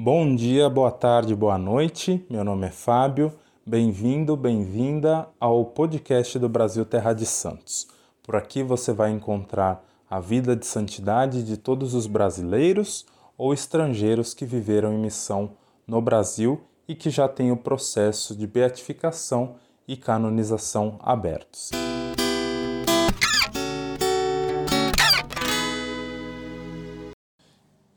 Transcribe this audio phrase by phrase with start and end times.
[0.00, 2.24] Bom dia, boa tarde, boa noite.
[2.30, 3.32] Meu nome é Fábio.
[3.66, 7.88] Bem-vindo, bem-vinda ao podcast do Brasil Terra de Santos.
[8.22, 13.06] Por aqui você vai encontrar a vida de santidade de todos os brasileiros
[13.36, 15.50] ou estrangeiros que viveram em missão
[15.84, 19.56] no Brasil e que já têm o processo de beatificação
[19.88, 21.72] e canonização abertos.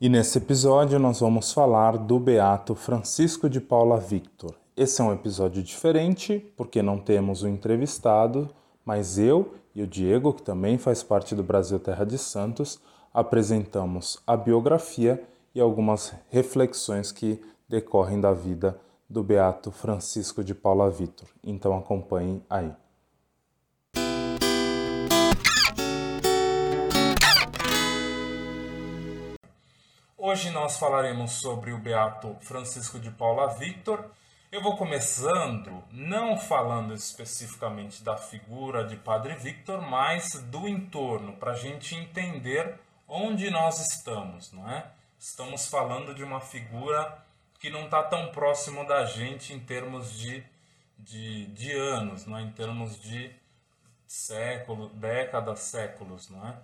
[0.02, 4.52] E nesse episódio nós vamos falar do Beato Francisco de Paula Victor.
[4.76, 8.50] Esse é um episódio diferente porque não temos o entrevistado,
[8.84, 12.80] mas eu e o Diego, que também faz parte do Brasil Terra de Santos,
[13.14, 15.22] apresentamos a biografia
[15.54, 18.76] e algumas reflexões que decorrem da vida
[19.08, 21.28] do Beato Francisco de Paula Victor.
[21.44, 22.72] Então acompanhem aí.
[30.24, 34.08] Hoje nós falaremos sobre o Beato Francisco de Paula Victor.
[34.52, 41.50] Eu vou começando não falando especificamente da figura de Padre Victor, mas do entorno, para
[41.50, 42.78] a gente entender
[43.08, 44.92] onde nós estamos, não é?
[45.18, 47.18] Estamos falando de uma figura
[47.58, 50.44] que não está tão próximo da gente em termos de,
[51.00, 52.42] de, de anos, não é?
[52.42, 53.34] em termos de
[54.06, 56.54] séculos, décadas, séculos, não é?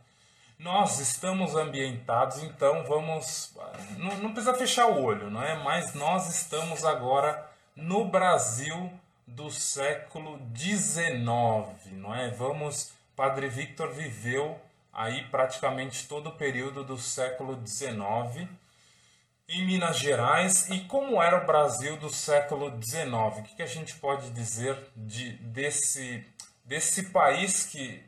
[0.58, 3.54] Nós estamos ambientados, então vamos.
[3.96, 5.62] Não, não, precisa fechar o olho, não é?
[5.62, 8.92] Mas nós estamos agora no Brasil
[9.24, 12.30] do século XIX, não é?
[12.30, 12.92] Vamos.
[13.14, 14.60] Padre Victor viveu
[14.92, 18.48] aí praticamente todo o período do século XIX
[19.48, 23.38] em Minas Gerais e como era o Brasil do século XIX.
[23.38, 26.26] O que, a gente pode dizer de, desse,
[26.64, 28.02] desse país que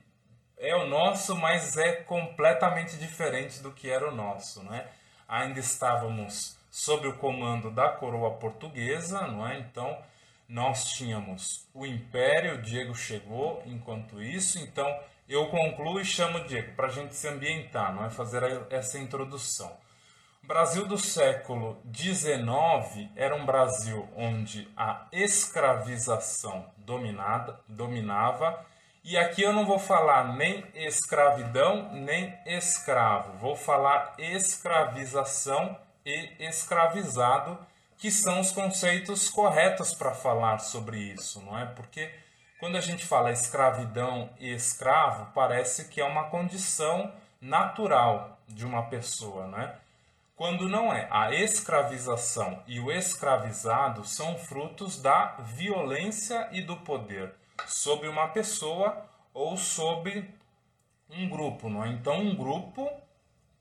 [0.60, 4.86] é o nosso, mas é completamente diferente do que era o nosso, né?
[5.26, 9.58] Ainda estávamos sob o comando da coroa portuguesa, não é?
[9.58, 9.98] Então
[10.46, 14.86] nós tínhamos o Império, Diego chegou enquanto isso, então
[15.26, 18.10] eu concluo e chamo o Diego para a gente se ambientar, não é?
[18.10, 19.74] Fazer essa introdução.
[20.44, 28.66] O Brasil do século XIX era um Brasil onde a escravização dominada, dominava
[29.02, 33.38] e aqui eu não vou falar nem escravidão, nem escravo.
[33.38, 37.58] Vou falar escravização e escravizado,
[37.96, 41.66] que são os conceitos corretos para falar sobre isso, não é?
[41.66, 42.10] Porque
[42.58, 48.82] quando a gente fala escravidão e escravo, parece que é uma condição natural de uma
[48.82, 49.76] pessoa, né?
[50.36, 51.08] Quando não é.
[51.10, 59.06] A escravização e o escravizado são frutos da violência e do poder sobre uma pessoa
[59.32, 60.28] ou sobre
[61.10, 61.68] um grupo.
[61.68, 61.88] Não é?
[61.88, 62.90] Então, um grupo,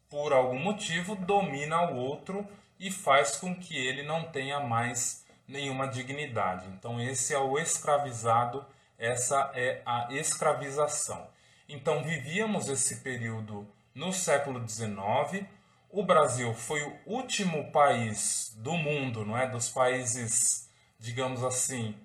[0.09, 2.47] por algum motivo, domina o outro
[2.79, 6.67] e faz com que ele não tenha mais nenhuma dignidade.
[6.67, 8.65] Então, esse é o escravizado,
[8.97, 11.27] essa é a escravização.
[11.67, 15.45] Então, vivíamos esse período no século XIX.
[15.89, 21.95] O Brasil foi o último país do mundo, não é, dos países, digamos assim,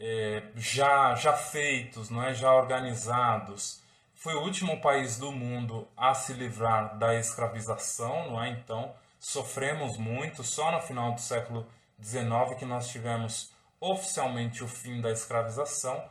[0.00, 2.32] é, já, já feitos, não é?
[2.32, 3.82] já organizados.
[4.14, 8.48] Foi o último país do mundo a se livrar da escravização, não é?
[8.48, 10.42] Então, sofremos muito.
[10.42, 11.66] Só no final do século
[12.02, 16.02] XIX que nós tivemos oficialmente o fim da escravização.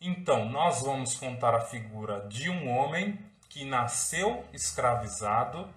[0.00, 3.18] Então, nós vamos contar a figura de um homem
[3.48, 5.68] que nasceu escravizado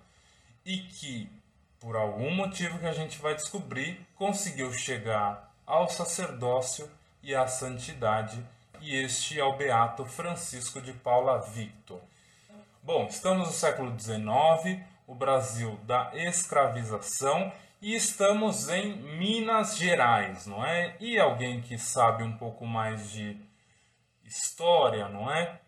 [0.66, 1.29] e que,
[1.79, 6.89] por algum motivo que a gente vai descobrir, conseguiu chegar ao sacerdócio
[7.27, 8.41] e a santidade,
[8.79, 11.99] e este é o Beato Francisco de Paula Victor.
[12.81, 17.51] Bom, estamos no século XIX, o Brasil da escravização,
[17.81, 20.95] e estamos em Minas Gerais, não é?
[21.01, 23.38] E alguém que sabe um pouco mais de
[24.23, 25.59] história, não é?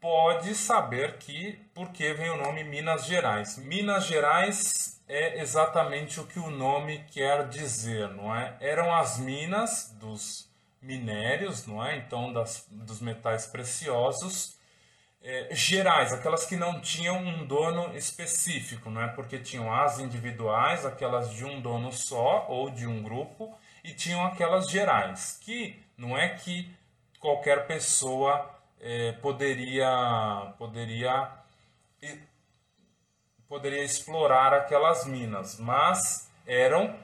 [0.00, 3.58] Pode saber que por que vem o nome Minas Gerais.
[3.58, 8.56] Minas Gerais é exatamente o que o nome quer dizer, não é?
[8.60, 10.51] Eram as minas dos
[10.82, 11.96] minérios, não é?
[11.96, 14.58] Então, das, dos metais preciosos
[15.22, 19.08] é, gerais, aquelas que não tinham um dono específico, não é?
[19.08, 24.24] Porque tinham as individuais, aquelas de um dono só ou de um grupo, e tinham
[24.26, 26.68] aquelas gerais, que não é que
[27.20, 28.50] qualquer pessoa
[28.80, 31.30] é, poderia poderia
[33.48, 36.96] poderia explorar aquelas minas, mas eram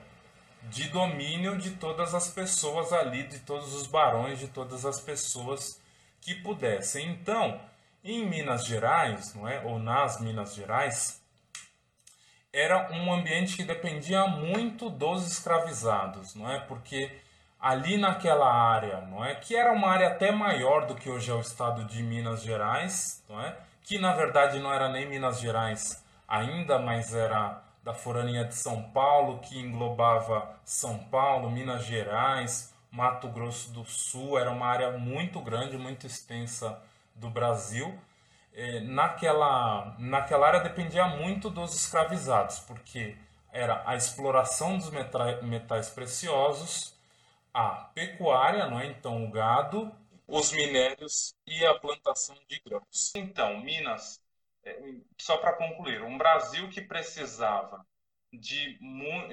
[0.64, 5.80] de domínio de todas as pessoas ali, de todos os barões, de todas as pessoas
[6.20, 7.08] que pudessem.
[7.08, 7.60] Então,
[8.04, 11.22] em Minas Gerais, não é, ou nas Minas Gerais,
[12.52, 16.60] era um ambiente que dependia muito dos escravizados, não é?
[16.60, 17.10] Porque
[17.60, 19.34] ali naquela área, não é?
[19.34, 23.22] Que era uma área até maior do que hoje é o estado de Minas Gerais,
[23.28, 23.56] não é?
[23.82, 28.82] Que na verdade não era nem Minas Gerais ainda, mas era da forania de São
[28.90, 35.40] Paulo, que englobava São Paulo, Minas Gerais, Mato Grosso do Sul, era uma área muito
[35.40, 36.80] grande, muito extensa
[37.14, 37.98] do Brasil.
[38.54, 43.16] É, naquela, naquela área dependia muito dos escravizados, porque
[43.52, 46.94] era a exploração dos metais preciosos,
[47.52, 48.86] a pecuária, não é?
[48.86, 49.92] então o gado,
[50.26, 53.12] os minérios e a plantação de grãos.
[53.14, 54.20] Então, Minas,
[55.18, 57.86] só para concluir, um Brasil que precisava
[58.32, 58.78] de,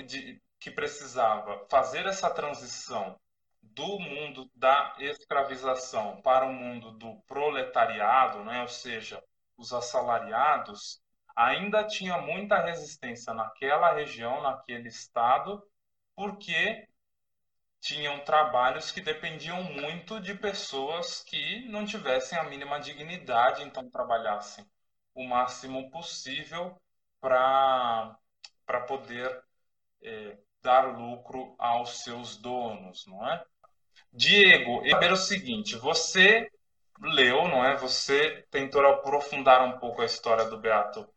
[0.05, 3.19] de que precisava fazer essa transição
[3.61, 8.61] do mundo da escravização para o mundo do proletariado, né?
[8.61, 9.21] ou seja,
[9.57, 11.01] os assalariados,
[11.35, 15.61] ainda tinha muita resistência naquela região, naquele estado,
[16.15, 16.87] porque
[17.81, 24.65] tinham trabalhos que dependiam muito de pessoas que não tivessem a mínima dignidade, então trabalhassem
[25.15, 26.79] o máximo possível
[27.19, 28.17] para
[28.87, 29.41] poder
[30.03, 33.43] é, dar lucro aos seus donos, não é?
[34.13, 36.49] Diego, eu saber o seguinte, você
[37.01, 37.75] leu, não é?
[37.77, 41.07] Você tentou aprofundar um pouco a história do Beato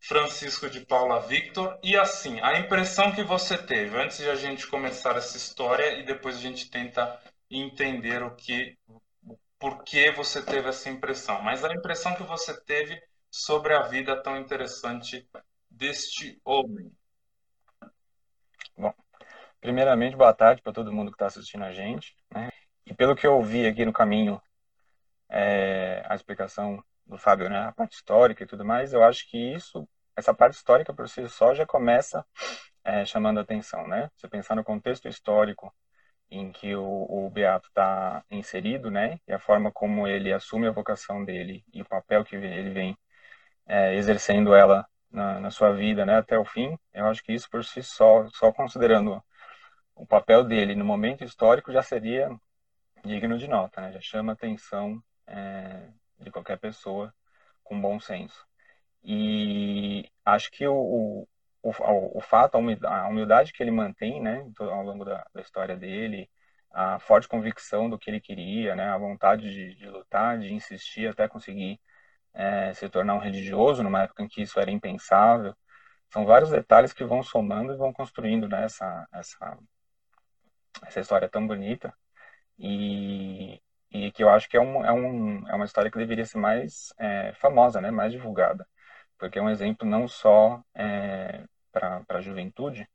[0.00, 4.66] Francisco de Paula Victor e assim, a impressão que você teve antes de a gente
[4.66, 7.18] começar essa história e depois a gente tenta
[7.50, 8.76] entender o que
[9.58, 13.00] por que você teve essa impressão, mas a impressão que você teve
[13.36, 15.28] sobre a vida tão interessante
[15.68, 16.88] deste homem.
[18.78, 18.94] Bom,
[19.60, 22.16] primeiramente, boa tarde para todo mundo que está assistindo a gente.
[22.32, 22.48] Né?
[22.86, 24.40] E pelo que eu vi aqui no caminho,
[25.28, 29.36] é, a explicação do Fábio, né, a parte histórica e tudo mais, eu acho que
[29.36, 29.86] isso
[30.16, 32.24] essa parte histórica por si só já começa
[32.84, 34.08] é, chamando atenção, né?
[34.14, 35.74] Você pensar no contexto histórico
[36.30, 39.18] em que o, o Beato está inserido, né?
[39.26, 42.96] E a forma como ele assume a vocação dele e o papel que ele vem
[43.66, 46.16] é, exercendo ela na, na, sua vida, né?
[46.18, 49.22] Até o fim, eu acho que isso por si só, só considerando
[49.94, 52.30] o papel dele no momento histórico já seria
[53.04, 53.92] digno de nota, né?
[53.92, 55.88] Já chama atenção é,
[56.18, 57.12] de qualquer pessoa
[57.62, 58.44] com bom senso.
[59.02, 61.28] E acho que o, o,
[61.62, 66.30] o, o fato, a humildade que ele mantém né, ao longo da, da, história dele,
[66.70, 71.08] a forte convicção do que ele queria, né, a vontade de, de lutar, de insistir
[71.08, 71.80] até conseguir
[72.34, 75.54] é, se tornar um religioso, numa época em que isso era impensável,
[76.12, 79.58] são vários detalhes que vão somando e vão construindo né, essa, essa,
[80.86, 81.92] essa história tão bonita.
[82.58, 83.60] E,
[83.90, 86.38] e que eu acho que é, um, é, um, é uma história que deveria ser
[86.38, 88.66] mais é, famosa, né, mais divulgada
[89.18, 92.88] porque é um exemplo não só é, para a juventude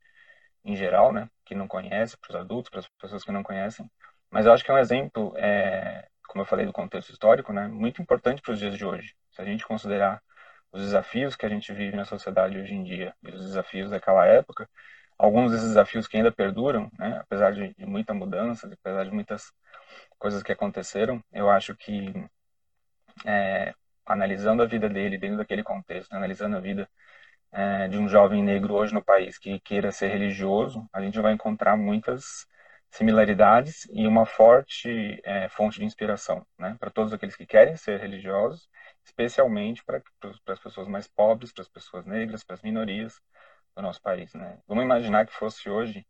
[0.63, 3.89] em geral, né, que não conhece, para os adultos, para as pessoas que não conhecem,
[4.29, 7.67] mas eu acho que é um exemplo, é, como eu falei do contexto histórico, né,
[7.67, 9.15] muito importante para os dias de hoje.
[9.31, 10.21] Se a gente considerar
[10.71, 14.25] os desafios que a gente vive na sociedade hoje em dia e os desafios daquela
[14.27, 14.69] época,
[15.17, 19.51] alguns desses desafios que ainda perduram, né, apesar de, de muita mudança, apesar de muitas
[20.19, 22.13] coisas que aconteceram, eu acho que
[23.25, 23.73] é,
[24.05, 26.87] analisando a vida dele dentro daquele contexto, analisando a vida
[27.51, 31.33] é, de um jovem negro hoje no país que queira ser religioso, a gente vai
[31.33, 32.47] encontrar muitas
[32.91, 37.99] similaridades e uma forte é, fonte de inspiração, né, para todos aqueles que querem ser
[37.99, 38.69] religiosos,
[39.05, 40.01] especialmente para
[40.47, 43.21] as pessoas mais pobres, para as pessoas negras, para as minorias
[43.75, 44.59] do nosso país, né.
[44.67, 46.05] Vamos imaginar que fosse hoje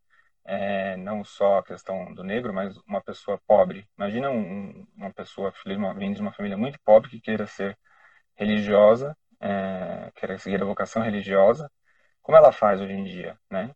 [0.45, 3.87] é, não só a questão do negro, mas uma pessoa pobre.
[3.97, 5.53] Imagina um, uma pessoa
[5.95, 7.77] vindo de uma família muito pobre que queira ser
[8.35, 11.69] religiosa, é, quer seguir a vocação religiosa,
[12.21, 13.75] como ela faz hoje em dia, né?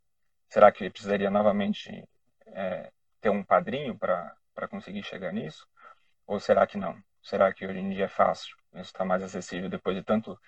[0.50, 2.04] Será que precisaria novamente
[2.54, 2.92] é,
[3.22, 5.68] ter um padrinho para conseguir chegar nisso?
[6.28, 6.98] Ou será que não?
[7.22, 8.56] Será que hoje em dia é fácil?
[8.74, 10.40] Isso está mais acessível depois de tanto,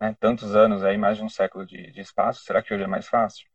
[0.00, 2.42] né, tantos anos, aí mais de um século de, de espaço?
[2.44, 3.46] Será que hoje é mais fácil?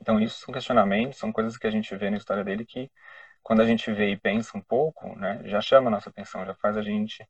[0.00, 2.90] Então, isso são questionamentos, são coisas que a gente vê na história dele que,
[3.42, 6.54] quando a gente vê e pensa um pouco, né, já chama a nossa atenção, já
[6.56, 7.26] faz a gente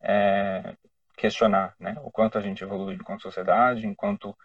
[0.00, 0.74] é,
[1.16, 4.36] questionar né, o quanto a gente evolui enquanto sociedade, enquanto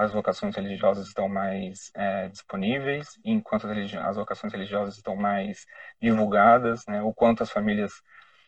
[0.00, 5.66] as vocações religiosas estão mais é, disponíveis, enquanto as, as, vocações religiosas estão mais
[6.00, 7.92] divulgadas, né, o quanto as famílias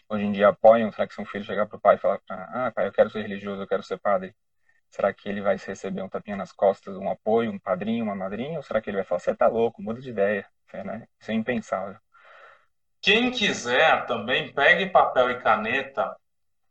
[0.08, 2.20] hoje em dia apoiam, será que se um filho chegar para o pai e falar,
[2.28, 4.34] ah, pai, eu quero ser religioso, eu quero ser padre,
[4.90, 8.56] será que ele vai receber um tapinha nas costas, um apoio, um padrinho, uma madrinha,
[8.56, 11.06] ou será que ele vai falar, você tá louco, muda de ideia, né?
[11.20, 11.98] isso é impensável.
[13.02, 16.16] Quem quiser também pegue papel e caneta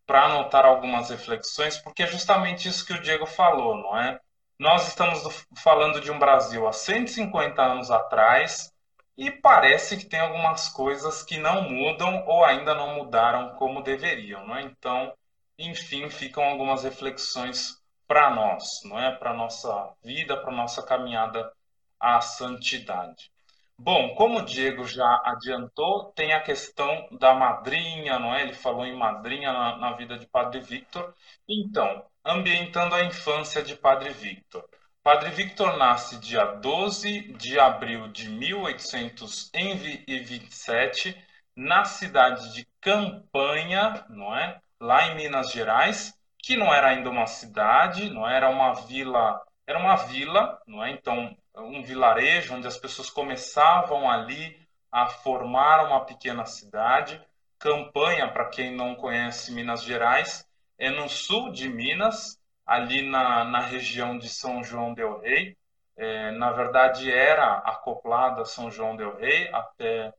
[0.08, 4.20] para anotar algumas reflexões, porque é justamente isso que o Diego falou, não é?
[4.62, 5.24] Nós estamos
[5.58, 8.72] falando de um Brasil há 150 anos atrás
[9.18, 14.46] e parece que tem algumas coisas que não mudam ou ainda não mudaram como deveriam,
[14.46, 14.62] não é?
[14.62, 15.12] Então,
[15.58, 19.10] enfim, ficam algumas reflexões para nós, não é?
[19.16, 21.52] Para nossa vida, para nossa caminhada
[22.00, 23.32] à santidade.
[23.76, 28.44] Bom, como o Diego já adiantou, tem a questão da madrinha, não é?
[28.44, 31.16] Ele falou em madrinha na, na vida de Padre Victor.
[31.50, 34.64] Então, ambientando a infância de Padre Victor.
[35.04, 41.18] Padre Victor nasce dia 12 de abril de 1827
[41.56, 44.62] na cidade de Campanha, não é?
[44.80, 49.80] Lá em Minas Gerais, que não era ainda uma cidade, não era uma vila, era
[49.80, 50.92] uma vila, não é?
[50.92, 54.60] Então um vilarejo onde as pessoas começavam ali
[54.92, 57.22] a formar uma pequena cidade.
[57.60, 60.48] Campanha, para quem não conhece Minas Gerais,
[60.82, 65.56] é no sul de Minas, ali na, na região de São João del Rei.
[65.96, 70.12] É, na verdade, era acoplada a São João del Rei até,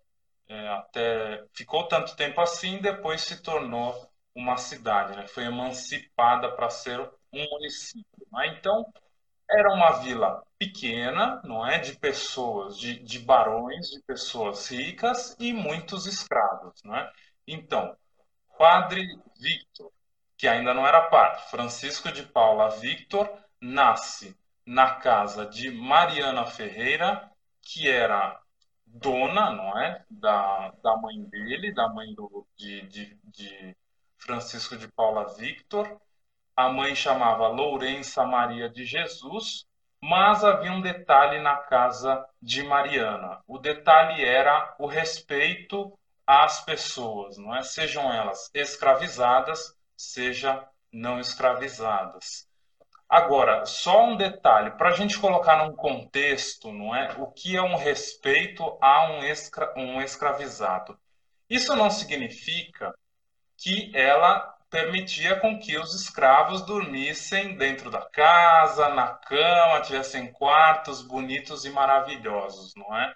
[0.49, 5.26] é, até ficou tanto tempo assim, depois se tornou uma cidade, né?
[5.26, 7.00] foi emancipada para ser
[7.33, 8.26] um município.
[8.33, 8.57] Né?
[8.57, 8.87] Então,
[9.50, 15.52] era uma vila pequena, não é, de pessoas, de, de barões, de pessoas ricas e
[15.52, 17.12] muitos escravos, não é?
[17.47, 17.97] Então,
[18.57, 19.02] Padre
[19.40, 19.90] Victor,
[20.42, 23.30] que ainda não era padre, Francisco de Paula Victor,
[23.61, 27.30] nasce na casa de Mariana Ferreira,
[27.61, 28.40] que era
[28.84, 33.76] dona, não é, da, da mãe dele, da mãe do, de, de, de
[34.18, 36.00] Francisco de Paula Victor,
[36.56, 39.64] a mãe chamava Lourença Maria de Jesus,
[40.02, 43.40] mas havia um detalhe na casa de Mariana.
[43.46, 45.96] O detalhe era o respeito
[46.26, 47.62] às pessoas, não é?
[47.62, 52.49] Sejam elas escravizadas, seja não escravizadas.
[53.09, 57.14] Agora, só um detalhe, para a gente colocar num contexto, não é?
[57.18, 60.99] O que é um respeito a um, escra um escravizado?
[61.49, 62.94] Isso não significa
[63.59, 64.40] que ela
[64.71, 71.71] permitia com que os escravos dormissem dentro da casa, na cama, tivessem quartos bonitos e
[71.71, 73.14] maravilhosos, não é?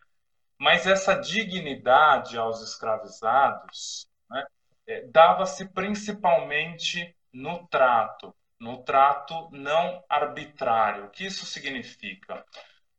[0.58, 4.44] Mas essa dignidade aos escravizados né,
[4.86, 11.06] é, dava-se principalmente no trato, no trato não arbitrário.
[11.06, 12.44] O que isso significa?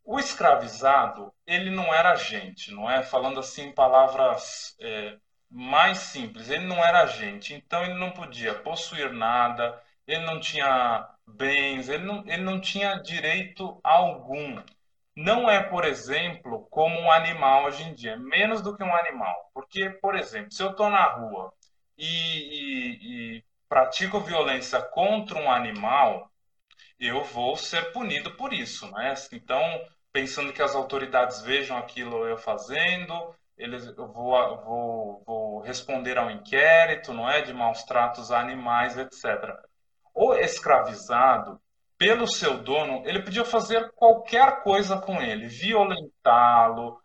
[0.04, 3.04] O escravizado, ele não era gente, não é?
[3.04, 5.18] Falando assim em palavras é,
[5.50, 6.50] mais simples.
[6.50, 12.06] Ele não era agente, então ele não podia possuir nada, ele não tinha bens, ele
[12.06, 14.62] não, ele não tinha direito algum.
[15.16, 19.50] Não é, por exemplo, como um animal hoje em dia, menos do que um animal.
[19.54, 21.52] Porque, por exemplo, se eu estou na rua
[21.98, 26.32] e, e, e pratico violência contra um animal,
[27.00, 29.14] eu vou ser punido por isso, né?
[29.32, 29.62] Então,
[30.12, 36.30] pensando que as autoridades vejam aquilo eu fazendo, eles, eu vou, vou, vou responder ao
[36.30, 39.56] inquérito, não é, de maus tratos a animais, etc.
[40.14, 41.60] O escravizado,
[41.98, 47.02] pelo seu dono, ele podia fazer qualquer coisa com ele, violentá-lo,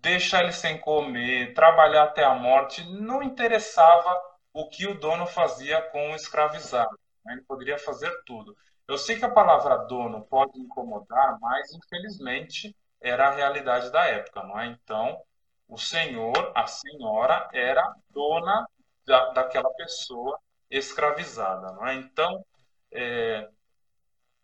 [0.00, 4.20] deixar ele sem comer, trabalhar até a morte, não interessava
[4.52, 6.98] o que o dono fazia com o escravizado.
[7.24, 7.34] Né?
[7.34, 8.56] Ele poderia fazer tudo.
[8.86, 14.42] Eu sei que a palavra dono pode incomodar, mas infelizmente era a realidade da época,
[14.42, 14.66] não é?
[14.66, 15.20] Então,
[15.68, 18.66] o senhor, a senhora, era dona
[19.06, 20.38] da, daquela pessoa
[20.70, 21.72] escravizada.
[21.72, 21.94] Não é?
[21.94, 22.44] Então,
[22.90, 23.48] é,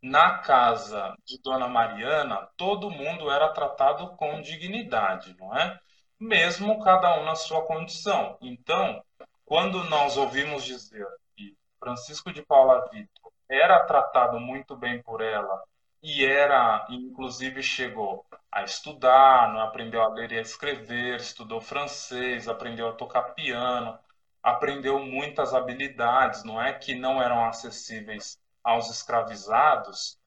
[0.04, 5.80] na casa de Dona Mariana, todo mundo era tratado com dignidade, não é?
[6.20, 8.36] Mesmo cada um na sua condição.
[8.42, 9.02] Então,
[9.46, 15.62] quando nós ouvimos dizer que Francisco de Paula Vitor era tratado muito bem por ela
[16.02, 22.46] e era, inclusive, chegou a estudar, não aprendeu a ler e a escrever, estudou francês,
[22.46, 23.98] aprendeu a tocar piano,
[24.42, 30.18] aprendeu muitas habilidades, não é que não eram acessíveis aos escravizados.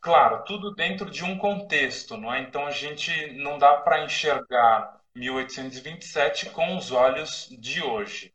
[0.00, 2.40] Claro, tudo dentro de um contexto, não é?
[2.40, 8.34] Então a gente não dá para enxergar 1827 com os olhos de hoje.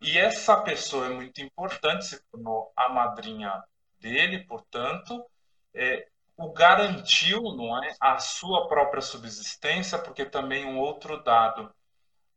[0.00, 3.62] E essa pessoa é muito importante, se tornou a madrinha
[4.00, 5.24] dele, portanto,
[5.72, 11.72] é, o garantiu, não é, a sua própria subsistência, porque também um outro dado,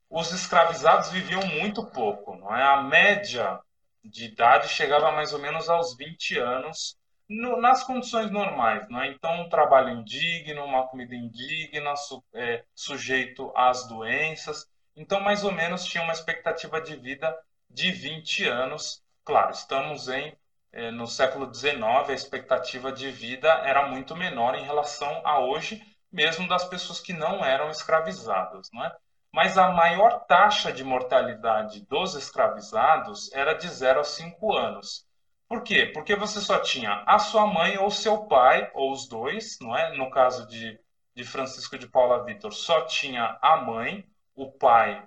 [0.09, 2.63] os escravizados viviam muito pouco, não é?
[2.63, 3.59] A média
[4.05, 6.97] de idade chegava mais ou menos aos 20 anos
[7.27, 9.07] no, nas condições normais, não é?
[9.07, 14.67] Então, um trabalho indigno, uma comida indigna, su, é, sujeito às doenças.
[14.95, 17.35] Então, mais ou menos tinha uma expectativa de vida
[17.69, 19.03] de 20 anos.
[19.23, 20.35] Claro, estamos em
[20.71, 25.81] é, no século XIX, a expectativa de vida era muito menor em relação a hoje,
[26.11, 28.69] mesmo das pessoas que não eram escravizadas.
[28.73, 28.95] Não é?
[29.35, 35.05] Mas a maior taxa de mortalidade dos escravizados era de 0 a 5 anos.
[35.45, 35.87] Por quê?
[35.93, 39.91] Porque você só tinha a sua mãe ou seu pai, ou os dois, não é?
[39.97, 40.79] No caso de,
[41.13, 45.05] de Francisco de Paula Vitor, só tinha a mãe, o pai,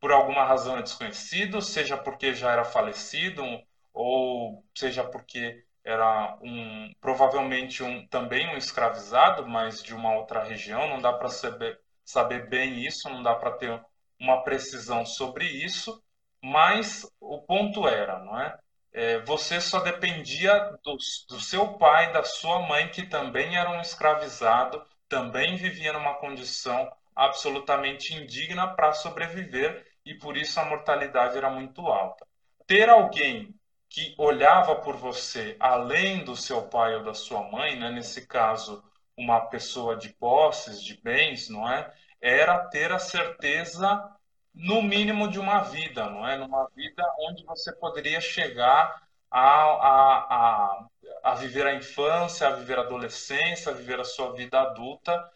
[0.00, 3.44] por alguma razão é desconhecido, seja porque já era falecido,
[3.92, 10.88] ou seja porque era um provavelmente um também um escravizado, mas de uma outra região,
[10.88, 13.84] não dá para saber, saber bem isso, não dá para ter
[14.18, 16.02] uma precisão sobre isso,
[16.42, 18.58] mas o ponto era, não é?
[18.92, 20.96] é você só dependia do,
[21.28, 26.90] do seu pai, da sua mãe, que também era um escravizado, também vivia numa condição
[27.14, 32.26] absolutamente indigna para sobreviver e por isso a mortalidade era muito alta.
[32.66, 33.54] Ter alguém
[33.88, 37.90] que olhava por você além do seu pai ou da sua mãe, né?
[37.90, 38.84] nesse caso,
[39.16, 41.92] uma pessoa de posses, de bens, não é?
[42.20, 44.10] Era ter a certeza,
[44.54, 46.36] no mínimo, de uma vida, não é?
[46.36, 50.86] Numa vida onde você poderia chegar a, a, a,
[51.22, 55.30] a viver a infância, a viver a adolescência, a viver a sua vida adulta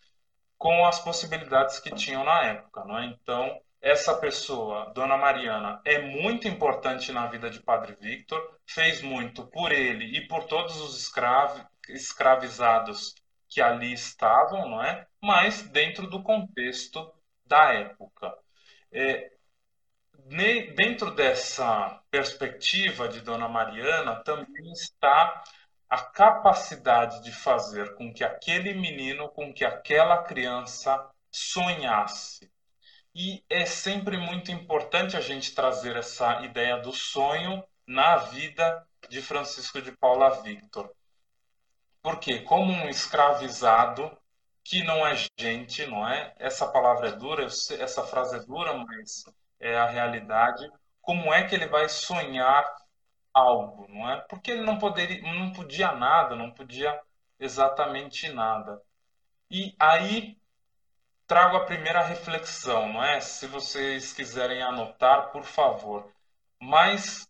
[0.59, 3.07] com as possibilidades que tinham na época, não é?
[3.07, 9.47] Então, essa pessoa, Dona Mariana, é muito importante na vida de Padre Victor, fez muito
[9.47, 13.15] por ele e por todos os escravi escravizados
[13.50, 15.07] que ali estavam, não é?
[15.23, 17.12] Mas dentro do contexto
[17.45, 18.35] da época.
[18.92, 19.33] É,
[20.76, 25.42] dentro dessa perspectiva de Dona Mariana também está
[25.88, 32.50] a capacidade de fazer com que aquele menino, com que aquela criança sonhasse
[33.14, 39.20] e é sempre muito importante a gente trazer essa ideia do sonho na vida de
[39.20, 40.90] Francisco de Paula Victor.
[42.03, 44.17] Porque, como um escravizado,
[44.65, 46.35] que não é gente, não é?
[46.39, 49.25] Essa palavra é dura, essa frase é dura, mas
[49.59, 50.71] é a realidade.
[51.01, 52.65] Como é que ele vai sonhar
[53.33, 54.21] algo, não é?
[54.29, 57.01] Porque ele não poderia, não podia nada, não podia
[57.39, 58.81] exatamente nada.
[59.51, 60.39] E aí
[61.27, 63.21] trago a primeira reflexão, não é?
[63.21, 66.13] Se vocês quiserem anotar, por favor.
[66.61, 67.30] Mas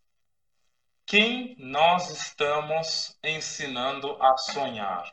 [1.10, 5.12] quem nós estamos ensinando a sonhar?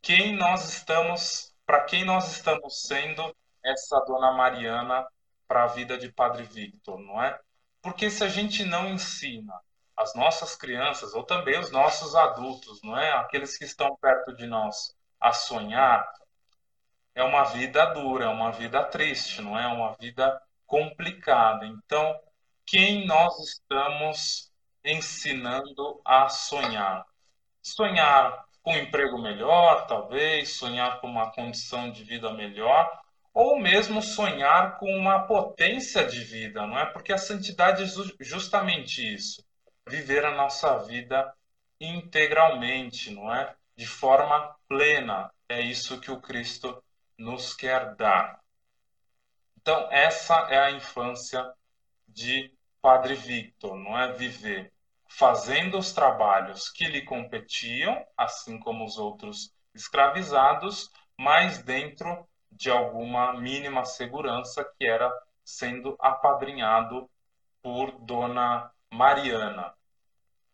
[0.00, 5.06] Quem nós estamos, para quem nós estamos sendo essa dona Mariana
[5.46, 7.38] para a vida de Padre Victor, não é?
[7.82, 9.52] Porque se a gente não ensina
[9.94, 13.12] as nossas crianças ou também os nossos adultos, não é?
[13.12, 16.10] Aqueles que estão perto de nós a sonhar,
[17.14, 19.66] é uma vida dura, é uma vida triste, não é?
[19.66, 21.66] Uma vida complicada.
[21.66, 22.18] Então,
[22.64, 24.45] quem nós estamos
[24.86, 27.04] ensinando a sonhar?
[27.60, 33.00] Sonhar com um emprego melhor, talvez, sonhar com uma condição de vida melhor,
[33.34, 36.86] ou mesmo sonhar com uma potência de vida, não é?
[36.86, 39.44] Porque a santidade é justamente isso,
[39.86, 41.32] viver a nossa vida
[41.80, 43.54] integralmente, não é?
[43.76, 45.30] De forma plena.
[45.48, 46.82] É isso que o Cristo
[47.18, 48.40] nos quer dar.
[49.60, 51.52] Então, essa é a infância
[52.08, 54.12] de Padre Victor, não é?
[54.12, 54.72] Viver
[55.08, 63.34] fazendo os trabalhos que lhe competiam, assim como os outros escravizados, mas dentro de alguma
[63.34, 65.12] mínima segurança que era
[65.44, 67.08] sendo apadrinhado
[67.62, 69.74] por Dona Mariana,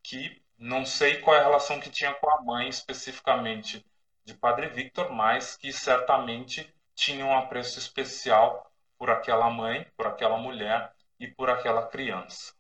[0.02, 3.84] que não sei qual é a relação que tinha com a mãe especificamente
[4.24, 10.36] de Padre Victor, mas que certamente tinha um apreço especial por aquela mãe, por aquela
[10.36, 12.54] mulher e por aquela criança.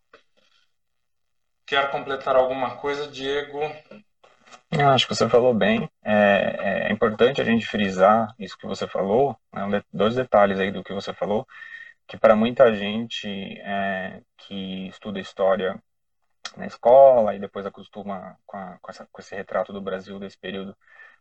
[1.66, 3.60] Quer completar alguma coisa, Diego?
[4.70, 5.88] Eu acho que você falou bem.
[6.04, 10.82] É, é, importante a gente frisar isso que você falou, né, dois detalhes aí do
[10.82, 11.46] que você falou,
[12.06, 13.28] que para muita gente
[13.60, 15.80] é, que estuda história
[16.56, 20.38] na escola e depois acostuma com, a, com, essa, com esse retrato do Brasil desse
[20.38, 20.76] período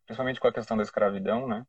[0.06, 1.66] principalmente com a questão da escravidão, né?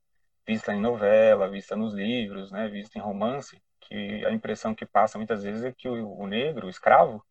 [0.46, 2.68] Vista em novela, vista nos livros, né?
[2.68, 6.66] Vista em romance, que a impressão que passa muitas vezes é que o, o negro,
[6.66, 7.24] o escravo,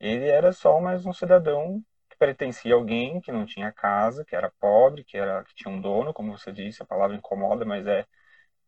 [0.00, 4.36] ele era só mais um cidadão que pertencia a alguém que não tinha casa, que
[4.36, 7.86] era pobre, que era que tinha um dono, como você disse, a palavra incomoda, mas
[7.86, 8.06] é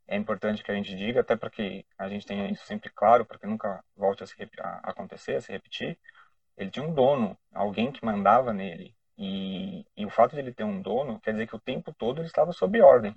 [0.09, 3.25] é importante que a gente diga, até para que a gente tenha isso sempre claro,
[3.27, 5.99] para que nunca volte a, se, a acontecer, a se repetir.
[6.57, 10.65] Ele tinha um dono, alguém que mandava nele, e, e o fato de ele ter
[10.65, 13.17] um dono quer dizer que o tempo todo ele estava sob ordens.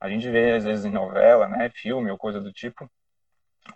[0.00, 2.90] A gente vê, às vezes, em novela, né, filme ou coisa do tipo,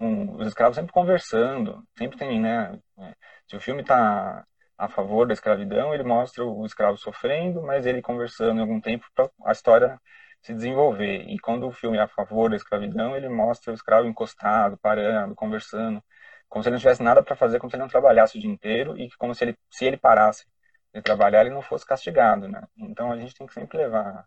[0.01, 3.15] um, os escravos sempre conversando, sempre tem, né, é,
[3.49, 4.45] se o filme está
[4.79, 9.07] a favor da escravidão, ele mostra o escravo sofrendo, mas ele conversando em algum tempo
[9.15, 10.01] para a história
[10.43, 11.25] se desenvolver.
[11.29, 15.35] E quando o filme é a favor da escravidão, ele mostra o escravo encostado, parando,
[15.35, 16.03] conversando,
[16.49, 18.51] como se ele não tivesse nada para fazer, como se ele não trabalhasse o dia
[18.51, 20.47] inteiro e como se ele, se ele parasse
[20.95, 22.63] de trabalhar, ele não fosse castigado, né?
[22.77, 24.27] Então a gente tem que sempre levar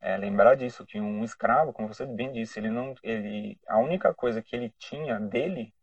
[0.00, 4.14] é, lembrar disso que um escravo, como você bem disse, ele não, ele, a única
[4.14, 5.74] coisa que ele tinha dele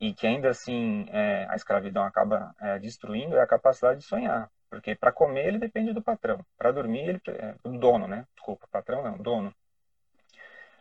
[0.00, 4.50] e que ainda assim é, a escravidão acaba é, destruindo é a capacidade de sonhar,
[4.68, 8.26] porque para comer ele depende do patrão, para dormir ele é, do dono, né?
[8.34, 9.54] Desculpa, patrão não, dono.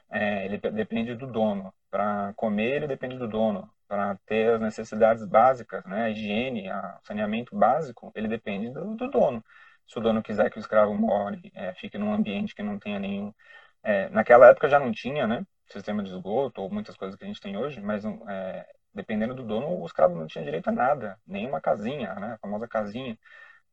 [0.09, 1.73] É, ele depende do dono.
[1.89, 3.69] Para comer ele depende do dono.
[3.87, 6.03] Para ter as necessidades básicas, né?
[6.05, 9.43] A higiene, a saneamento básico, ele depende do, do dono
[9.87, 12.99] se o dono quiser que o escravo more, é, fique num ambiente que não tenha
[12.99, 13.33] nenhum.
[13.83, 15.45] É, naquela época já não tinha, né?
[15.67, 19.43] Sistema de esgoto ou muitas coisas que a gente tem hoje, mas é, dependendo do
[19.43, 22.33] dono, o escravo não tinha direito a nada, nem uma casinha, né?
[22.33, 23.17] A famosa casinha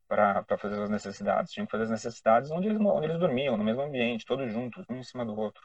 [0.09, 1.53] para fazer as necessidades.
[1.53, 4.85] Tinham que fazer as necessidades onde eles, onde eles dormiam, no mesmo ambiente, todos juntos,
[4.91, 5.63] um em cima do outro.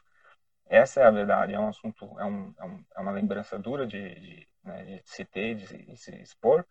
[0.68, 3.86] Essa é a verdade, é um assunto, é, um, é, um, é uma lembrança dura
[3.86, 6.66] de, de, né, de se ter, de de se expor,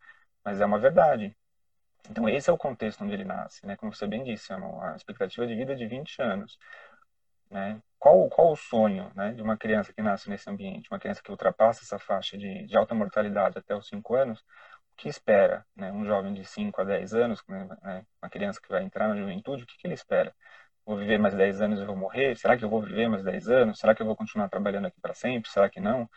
[0.45, 1.35] mas é uma verdade.
[2.10, 3.75] Então, esse é o contexto onde ele nasce, né?
[3.75, 6.57] Como você bem disse, é uma expectativa de vida de 20 anos.
[7.49, 7.81] Né?
[7.99, 10.89] Qual, qual o sonho né, de uma criança que nasce nesse ambiente?
[10.91, 14.95] Uma criança que ultrapassa essa faixa de, de alta mortalidade até os 5 anos, o
[14.97, 15.65] que espera?
[15.75, 15.91] Né?
[15.91, 19.63] Um jovem de 5 a 10 anos, né, uma criança que vai entrar na juventude,
[19.63, 20.33] o que, que ele espera?
[20.86, 22.38] Vou viver mais 10 anos e vou morrer?
[22.38, 23.79] Será que eu vou viver mais 10 anos?
[23.79, 25.49] Será que eu vou continuar trabalhando aqui para sempre?
[25.49, 26.10] Será que não?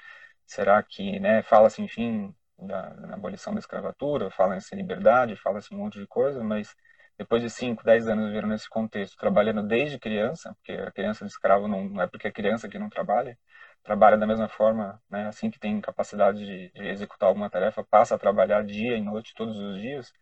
[0.46, 5.98] Será que, né, fala-se, enfim, da, da abolição da escravatura, fala-se liberdade, fala-se um monte
[5.98, 6.74] de coisa, mas
[7.18, 11.30] depois de 5, 10 anos vivendo nesse contexto, trabalhando desde criança, porque a criança de
[11.30, 13.38] escravo não, não é porque é criança que não trabalha,
[13.82, 18.14] trabalha da mesma forma, né, assim que tem capacidade de, de executar alguma tarefa, passa
[18.14, 20.12] a trabalhar dia e noite, todos os dias,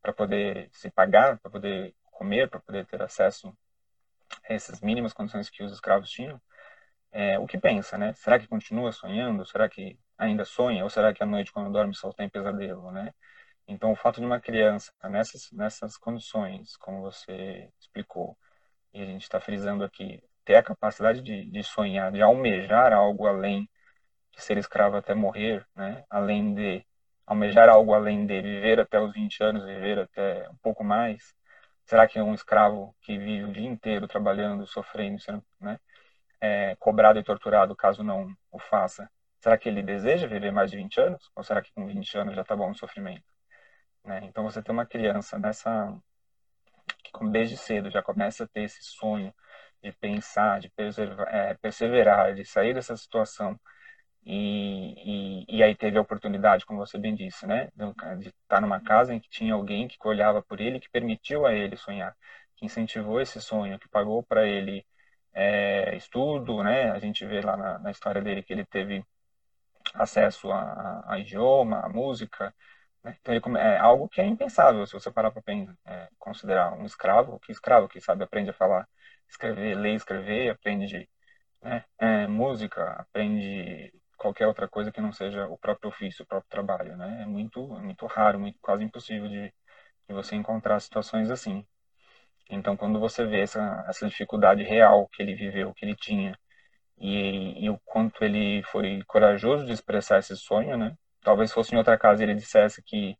[0.00, 3.54] para poder se pagar, para poder comer, para poder ter acesso
[4.48, 6.40] a essas mínimas condições que os escravos tinham,
[7.12, 8.12] é, o que pensa, né?
[8.14, 9.44] Será que continua sonhando?
[9.46, 10.84] Será que ainda sonha?
[10.84, 13.12] Ou será que à noite, quando dorme, só tem pesadelo, né?
[13.68, 18.36] Então, o fato de uma criança nessas, nessas condições, como você explicou,
[18.94, 23.26] e a gente está frisando aqui, ter a capacidade de, de sonhar, de almejar algo
[23.26, 23.68] além
[24.34, 26.04] de ser escravo até morrer, né?
[26.10, 26.84] Além de
[27.26, 31.34] almejar algo além de viver até os 20 anos, viver até um pouco mais.
[31.84, 35.18] Será que é um escravo que vive o dia inteiro trabalhando, sofrendo,
[35.60, 35.78] né?
[36.40, 40.76] é, cobrado e torturado caso não o faça, será que ele deseja viver mais de
[40.76, 41.30] 20 anos?
[41.36, 43.24] Ou será que com 20 anos já está bom o sofrimento?
[44.04, 44.20] Né?
[44.24, 45.96] Então você tem uma criança nessa
[47.04, 49.34] que desde cedo já começa a ter esse sonho
[49.82, 50.70] de pensar, de
[51.28, 53.58] é, perseverar, de sair dessa situação
[54.30, 57.70] e, e, e, aí teve a oportunidade, como você bem disse, né,
[58.18, 61.54] de estar numa casa em que tinha alguém que olhava por ele, que permitiu a
[61.54, 62.14] ele sonhar,
[62.56, 64.84] que incentivou esse sonho, que pagou para ele
[65.32, 66.90] é, estudo, né?
[66.90, 69.04] A gente vê lá na, na, história dele que ele teve
[69.94, 72.54] acesso a, a, idioma, a música.
[73.04, 73.16] Né?
[73.20, 75.42] Então ele, é algo que é impensável se você parar para
[75.86, 78.88] é, considerar um escravo, que escravo que sabe aprende a falar,
[79.28, 81.08] escrever, ler, escrever, aprende
[81.62, 81.84] né?
[81.98, 86.96] é, música, aprende qualquer outra coisa que não seja o próprio ofício, o próprio trabalho,
[86.96, 87.22] né?
[87.22, 89.46] É muito, muito raro, muito, quase impossível de,
[90.08, 91.64] de você encontrar situações assim.
[92.50, 96.38] Então, quando você vê essa, essa dificuldade real que ele viveu, que ele tinha,
[97.00, 100.96] e, e, o quanto ele foi corajoso de expressar esse sonho, né?
[101.22, 103.16] Talvez fosse em outra casa ele dissesse que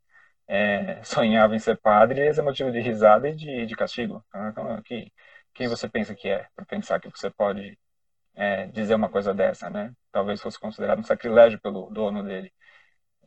[0.49, 4.25] é, sonhava em ser padre, esse é motivo de risada e de, de castigo.
[4.35, 5.13] Então, que,
[5.55, 7.79] quem você pensa que é para pensar que você pode
[8.35, 9.93] é, dizer uma coisa dessa, né?
[10.13, 12.53] Talvez fosse considerado um sacrilégio pelo dono dele,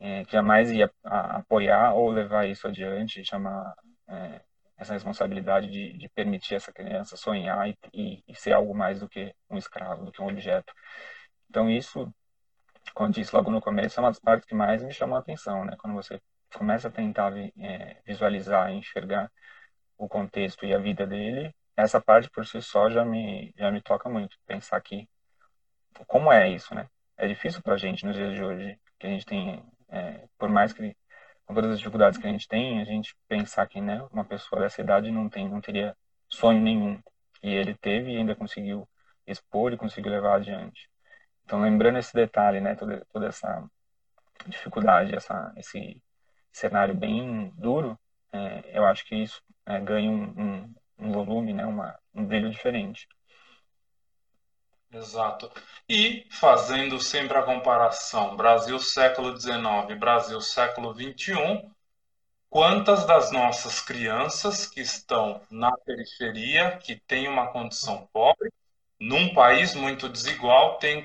[0.00, 3.74] é, que jamais ia a, apoiar ou levar isso adiante, chamar
[4.08, 4.40] é,
[4.82, 9.08] essa responsabilidade de, de permitir essa criança sonhar e, e, e, ser algo mais do
[9.08, 10.72] que um escravo, do que um objeto.
[11.50, 12.12] Então isso,
[12.94, 15.20] como eu disse logo no começo, é uma das partes que mais me chamou a
[15.20, 15.76] atenção, né?
[15.78, 16.20] Quando você
[16.54, 19.30] começa a tentar é, visualizar enxergar
[19.98, 23.80] o contexto e a vida dele, essa parte por si só já me já me
[23.82, 24.36] toca muito.
[24.46, 25.08] Pensar que
[26.06, 26.88] como é isso, né?
[27.16, 30.48] É difícil para a gente nos dias de hoje, que a gente tem, é, por
[30.48, 30.96] mais que
[31.46, 34.62] com todas as dificuldades que a gente tem, a gente pensar que né, uma pessoa
[34.62, 35.96] dessa idade não tem, não teria
[36.28, 37.00] sonho nenhum.
[37.42, 38.88] E ele teve e ainda conseguiu
[39.26, 40.88] expor e conseguiu levar adiante.
[41.44, 43.64] Então, lembrando esse detalhe, né, toda, toda essa
[44.46, 46.00] dificuldade, essa, esse
[46.52, 47.98] cenário bem duro,
[48.32, 52.50] é, eu acho que isso é, ganha um, um, um, volume, né, uma, um brilho
[52.50, 53.06] diferente.
[54.92, 55.50] Exato.
[55.88, 61.68] E fazendo sempre a comparação Brasil século XIX, Brasil século XXI,
[62.50, 68.52] quantas das nossas crianças que estão na periferia, que têm uma condição pobre,
[69.00, 71.04] num país muito desigual, têm,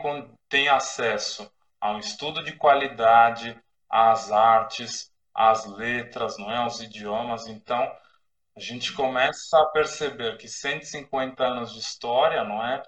[0.49, 3.57] têm acesso a um estudo de qualidade,
[3.89, 7.47] às artes, às letras, não é, aos idiomas.
[7.47, 7.79] Então,
[8.55, 12.83] a gente começa a perceber que 150 anos de história, não é,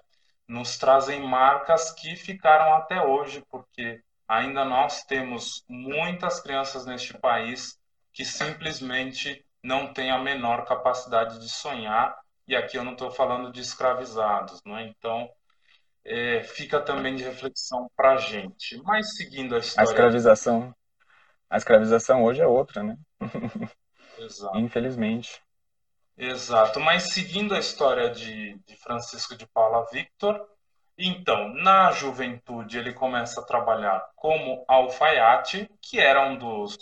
[0.50, 7.78] nos trazem marcas que ficaram até hoje, porque ainda nós temos muitas crianças neste país
[8.12, 13.52] que simplesmente não têm a menor capacidade de sonhar, e aqui eu não estou falando
[13.52, 14.88] de escravizados, não é?
[14.88, 15.30] Então,
[16.04, 18.76] é, fica também de reflexão para a gente.
[18.82, 19.88] Mas seguindo a história...
[19.88, 20.74] A escravização,
[21.48, 22.98] a escravização hoje é outra, né?
[24.18, 24.58] Exato.
[24.58, 25.40] Infelizmente.
[26.22, 30.38] Exato, mas seguindo a história de, de Francisco de Paula Victor,
[30.98, 36.76] então, na juventude ele começa a trabalhar como alfaiate, que era um dos,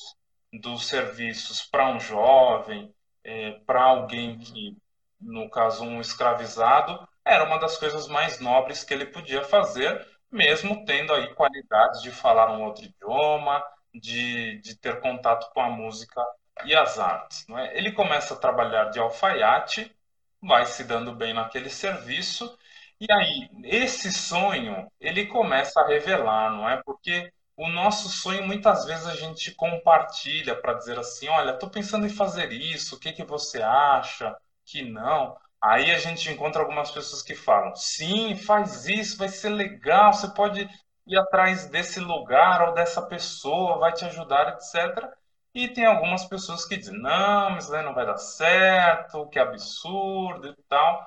[0.53, 4.77] dos serviços para um jovem, é, para alguém que,
[5.20, 10.85] no caso, um escravizado, era uma das coisas mais nobres que ele podia fazer, mesmo
[10.85, 13.62] tendo aí qualidades de falar um outro idioma,
[13.94, 16.20] de, de ter contato com a música
[16.64, 17.47] e as artes.
[17.49, 17.77] Não é?
[17.77, 19.94] Ele começa a trabalhar de alfaiate,
[20.42, 22.57] vai se dando bem naquele serviço,
[23.01, 26.81] e aí esse sonho ele começa a revelar, não é?
[26.85, 32.07] Porque o nosso sonho muitas vezes a gente compartilha para dizer assim, olha, estou pensando
[32.07, 34.37] em fazer isso, o que, que você acha?
[34.64, 35.37] Que não.
[35.61, 40.29] Aí a gente encontra algumas pessoas que falam, sim, faz isso, vai ser legal, você
[40.29, 40.68] pode
[41.07, 45.12] ir atrás desse lugar ou dessa pessoa, vai te ajudar, etc.
[45.59, 50.62] E tem algumas pessoas que dizem, não, isso não vai dar certo, que absurdo e
[50.68, 51.05] tal.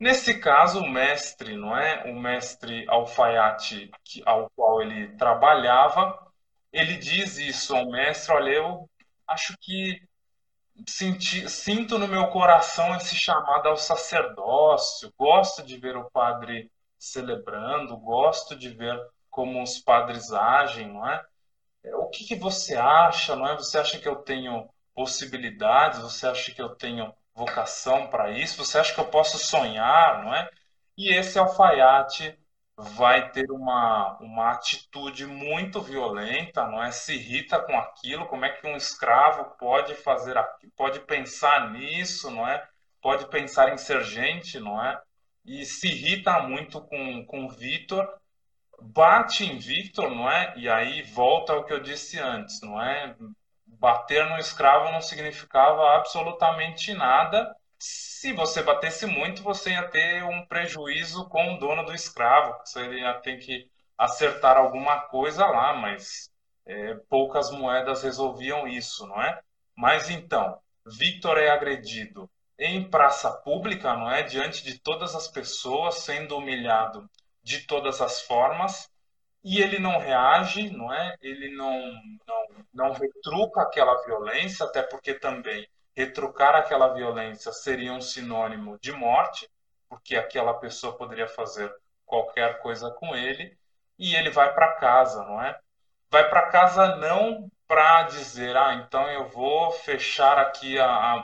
[0.00, 2.02] Nesse caso, o mestre, não é?
[2.10, 6.18] O mestre alfaiate que, ao qual ele trabalhava,
[6.72, 8.90] ele diz isso ao mestre, olha, eu
[9.28, 10.02] acho que
[10.88, 17.96] senti, sinto no meu coração esse chamado ao sacerdócio, gosto de ver o padre celebrando,
[17.96, 21.24] gosto de ver como os padres agem, não é?
[21.92, 23.56] O que, que você acha, não é?
[23.56, 26.00] Você acha que eu tenho possibilidades?
[26.00, 28.64] Você acha que eu tenho vocação para isso?
[28.64, 30.48] Você acha que eu posso sonhar, não é?
[30.96, 32.38] E esse alfaiate
[32.76, 36.90] vai ter uma, uma atitude muito violenta, não é?
[36.90, 40.34] Se irrita com aquilo, como é que um escravo pode fazer
[40.76, 42.66] pode pensar nisso, não é?
[43.00, 45.00] Pode pensar em ser gente, não é?
[45.44, 48.08] E se irrita muito com, com Vitor
[48.80, 50.52] bate em Victor, não é?
[50.56, 53.16] E aí volta ao que eu disse antes, não é?
[53.66, 57.54] Bater no escravo não significava absolutamente nada.
[57.78, 62.82] Se você batesse muito, você ia ter um prejuízo com o dono do escravo, você
[62.94, 66.30] ia ter que acertar alguma coisa lá, mas
[66.66, 69.40] é, poucas moedas resolviam isso, não é?
[69.76, 74.22] Mas então, Victor é agredido em praça pública, não é?
[74.22, 77.08] Diante de todas as pessoas, sendo humilhado
[77.44, 78.90] de todas as formas
[79.44, 81.14] e ele não reage, não é?
[81.20, 81.92] Ele não,
[82.26, 88.90] não, não retruca aquela violência, até porque também retrucar aquela violência seria um sinônimo de
[88.90, 89.48] morte,
[89.86, 91.70] porque aquela pessoa poderia fazer
[92.06, 93.56] qualquer coisa com ele,
[93.98, 95.58] e ele vai para casa, não é?
[96.10, 100.76] Vai para casa não para dizer, ah, então eu vou fechar aqui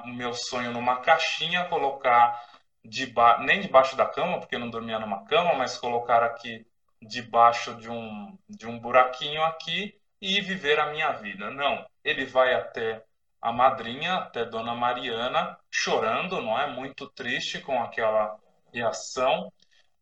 [0.05, 2.50] o meu sonho numa caixinha, colocar
[2.85, 6.67] deba nem debaixo da cama, porque não dormia numa cama, mas colocar aqui
[7.03, 11.51] debaixo de um, de um buraquinho aqui e viver a minha vida.
[11.51, 13.05] Não, ele vai até
[13.41, 16.67] a madrinha, até Dona Mariana, chorando, não é?
[16.67, 18.39] Muito triste com aquela
[18.73, 19.53] reação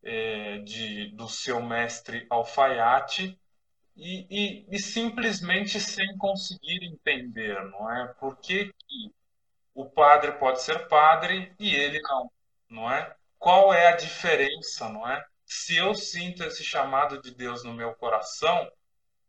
[0.02, 3.38] é, de, do seu mestre alfaiate
[3.96, 8.08] e, e, e, simplesmente sem conseguir entender, não é?
[8.14, 9.12] Por que, que
[9.74, 12.30] o padre pode ser padre e ele não?
[12.70, 13.14] Não é?
[13.38, 15.24] Qual é a diferença, não é?
[15.46, 18.70] Se eu sinto esse chamado de Deus no meu coração,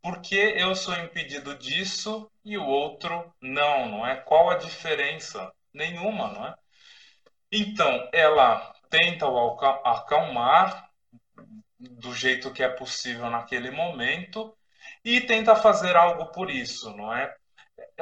[0.02, 4.16] por que eu sou impedido disso e o outro não, não é?
[4.16, 5.52] Qual a diferença?
[5.74, 6.56] Nenhuma, não é?
[7.52, 10.90] Então, ela tenta o acalmar
[11.80, 14.56] do jeito que é possível naquele momento
[15.04, 17.34] e tenta fazer algo por isso, não é?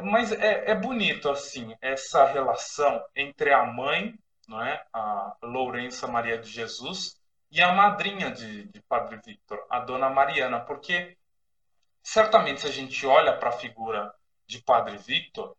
[0.02, 4.83] Mas é, é bonito, assim, essa relação entre a mãe não é?
[4.93, 7.19] a Lourença Maria de Jesus,
[7.51, 11.17] e a madrinha de, de Padre Victor, a Dona Mariana, porque
[12.03, 14.13] certamente se a gente olha para a figura
[14.45, 15.55] de Padre Victor,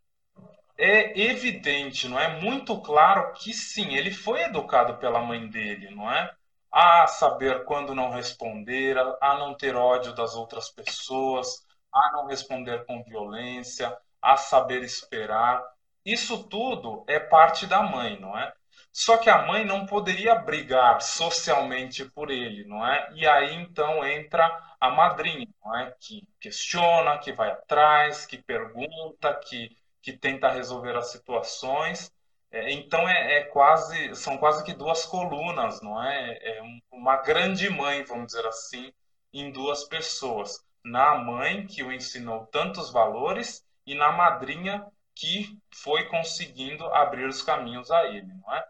[0.77, 6.11] é evidente, não é muito claro que sim, ele foi educado pela mãe dele, não
[6.11, 6.33] é?
[6.71, 12.85] A saber quando não responder, a não ter ódio das outras pessoas, a não responder
[12.87, 15.63] com violência, a saber esperar.
[16.05, 18.53] Isso tudo é parte da mãe, não é?
[19.01, 23.09] Só que a mãe não poderia brigar socialmente por ele, não é?
[23.15, 24.45] E aí então entra
[24.81, 25.95] a madrinha, não é?
[26.01, 29.71] Que questiona, que vai atrás, que pergunta, que,
[30.03, 32.13] que tenta resolver as situações.
[32.51, 36.33] É, então é, é, quase, são quase que duas colunas, não é?
[36.43, 38.93] É uma grande mãe, vamos dizer assim,
[39.33, 40.59] em duas pessoas.
[40.85, 44.85] Na mãe que o ensinou tantos valores e na madrinha
[45.15, 48.67] que foi conseguindo abrir os caminhos a ele, não é?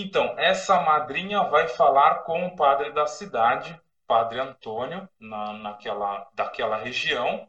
[0.00, 6.76] Então, essa madrinha vai falar com o padre da cidade, padre Antônio, na, naquela, daquela
[6.76, 7.48] região,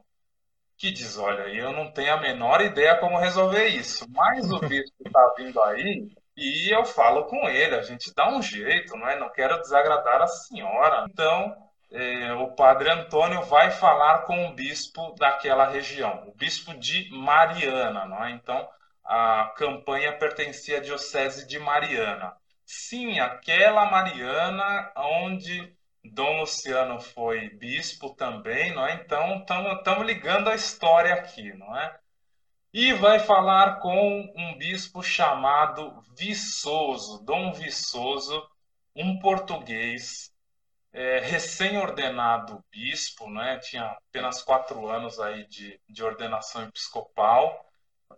[0.76, 4.96] que diz: Olha, eu não tenho a menor ideia como resolver isso, mas o bispo
[5.06, 9.20] está vindo aí e eu falo com ele, a gente dá um jeito, não é?
[9.20, 11.06] Não quero desagradar a senhora.
[11.10, 11.56] Então,
[11.92, 18.06] é, o padre Antônio vai falar com o bispo daquela região, o bispo de Mariana,
[18.06, 18.32] não é?
[18.32, 18.68] Então,
[19.04, 22.39] a campanha pertencia à Diocese de Mariana.
[22.72, 28.94] Sim, aquela Mariana onde Dom Luciano foi bispo também, não é?
[28.94, 32.00] Então, estamos ligando a história aqui, não é?
[32.74, 38.48] E vai falar com um bispo chamado Viçoso, Dom Viçoso,
[38.96, 40.32] um português
[40.94, 43.58] é, recém-ordenado bispo, né?
[43.60, 47.69] Tinha apenas quatro anos aí de, de ordenação episcopal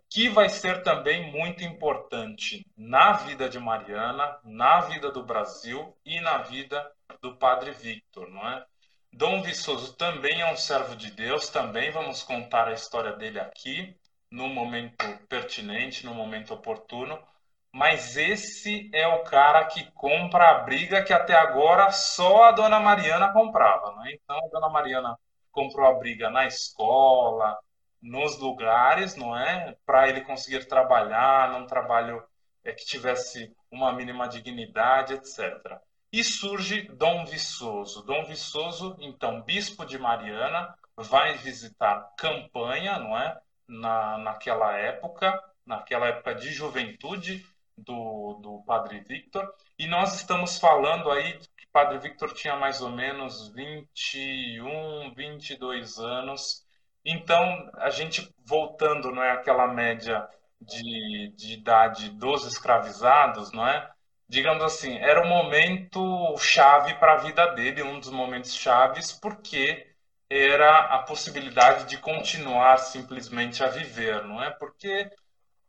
[0.08, 6.20] que vai ser também muito importante na vida de Mariana, na vida do Brasil e
[6.20, 8.64] na vida do Padre Victor, não é?
[9.12, 13.94] Dom Viçoso também é um servo de Deus, também vamos contar a história dele aqui,
[14.30, 17.22] no momento pertinente, no momento oportuno,
[17.70, 22.80] mas esse é o cara que compra a briga que até agora só a Dona
[22.80, 24.12] Mariana comprava, né?
[24.14, 25.18] Então a Dona Mariana
[25.50, 27.58] comprou a briga na escola,
[28.02, 29.76] nos lugares, não é?
[29.86, 32.22] Para ele conseguir trabalhar num trabalho
[32.64, 35.78] é, que tivesse uma mínima dignidade, etc.
[36.12, 38.02] E surge Dom Viçoso.
[38.02, 43.40] Dom Viçoso, então, bispo de Mariana, vai visitar Campanha, não é?
[43.68, 47.46] Na, naquela época, naquela época de juventude
[47.78, 49.50] do, do Padre Victor.
[49.78, 56.66] E nós estamos falando aí que Padre Victor tinha mais ou menos 21, 22 anos
[57.04, 60.26] então, a gente voltando, não é aquela média
[60.60, 63.90] de, de idade dos escravizados, não é?
[64.28, 69.86] Digamos assim, era um momento chave para a vida dele, um dos momentos chaves, porque
[70.30, 74.50] era a possibilidade de continuar simplesmente a viver, não é?
[74.50, 75.10] Porque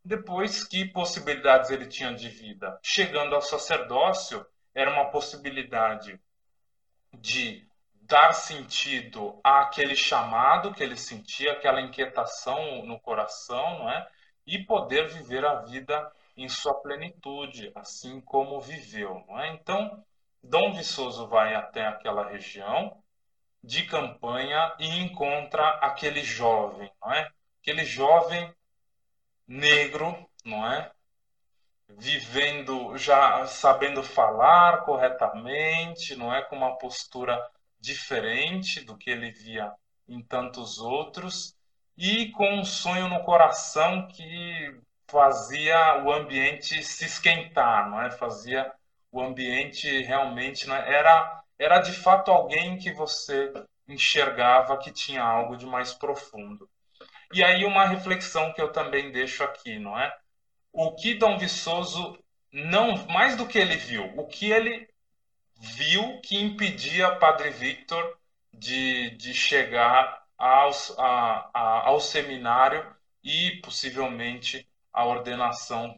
[0.06, 2.80] depois que possibilidades ele tinha de vida?
[2.82, 6.20] Chegando ao sacerdócio, era uma possibilidade
[7.14, 7.68] de
[8.06, 14.08] dar sentido àquele chamado que ele sentia, aquela inquietação no coração, não é?
[14.46, 19.54] E poder viver a vida em sua plenitude, assim como viveu, não é?
[19.54, 20.04] Então,
[20.44, 23.02] Dom Viçoso vai até aquela região
[23.64, 27.32] de campanha e encontra aquele jovem, não é?
[27.62, 28.54] Aquele jovem
[29.48, 30.92] negro, não é?
[31.88, 36.42] Vivendo, já sabendo falar corretamente, não é?
[36.42, 37.40] Com uma postura
[37.84, 39.70] diferente do que ele via
[40.08, 41.54] em tantos outros
[41.98, 48.10] e com um sonho no coração que fazia o ambiente se esquentar, não é?
[48.10, 48.72] Fazia
[49.12, 50.96] o ambiente realmente, não é?
[50.96, 53.52] era era de fato alguém que você
[53.88, 56.68] enxergava que tinha algo de mais profundo.
[57.34, 60.12] E aí uma reflexão que eu também deixo aqui, não é?
[60.72, 62.18] O que Dom Viçoso
[62.52, 64.88] não mais do que ele viu, o que ele
[65.64, 68.20] viu que impedia Padre Victor
[68.52, 72.86] de, de chegar aos, a, a, ao seminário
[73.24, 75.98] e possivelmente à ordenação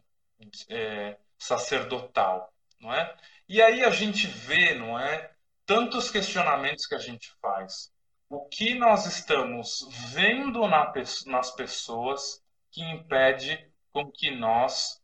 [0.69, 3.15] é, sacerdotal, não é?
[3.49, 5.31] E aí a gente vê, não é,
[5.65, 7.91] tantos questionamentos que a gente faz.
[8.29, 10.93] O que nós estamos vendo na,
[11.25, 15.01] nas pessoas que impede com que nós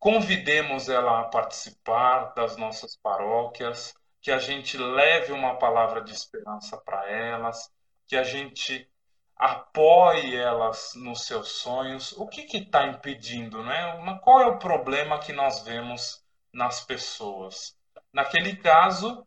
[0.00, 6.76] convidemos ela a participar das nossas paróquias, que a gente leve uma palavra de esperança
[6.78, 7.70] para elas,
[8.06, 8.90] que a gente
[9.36, 12.12] apoie elas nos seus sonhos.
[12.12, 14.18] O que está impedindo, né?
[14.22, 17.76] Qual é o problema que nós vemos nas pessoas?
[18.12, 19.26] Naquele caso,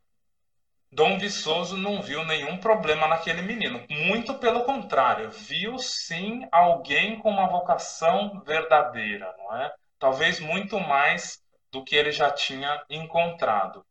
[0.92, 3.84] Dom Viçoso não viu nenhum problema naquele menino.
[3.90, 9.74] Muito pelo contrário, viu sim alguém com uma vocação verdadeira, não é?
[10.04, 11.42] Talvez muito mais
[11.72, 13.86] do que ele já tinha encontrado.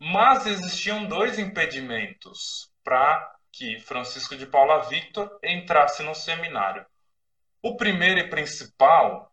[0.00, 6.84] Mas existiam dois impedimentos para que Francisco de Paula Victor entrasse no seminário.
[7.62, 9.32] O primeiro e principal,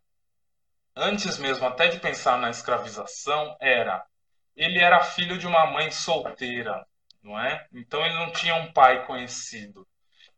[0.94, 4.06] antes mesmo até de pensar na escravização, era
[4.54, 6.86] ele era filho de uma mãe solteira,
[7.20, 7.66] não é?
[7.72, 9.84] Então ele não tinha um pai conhecido.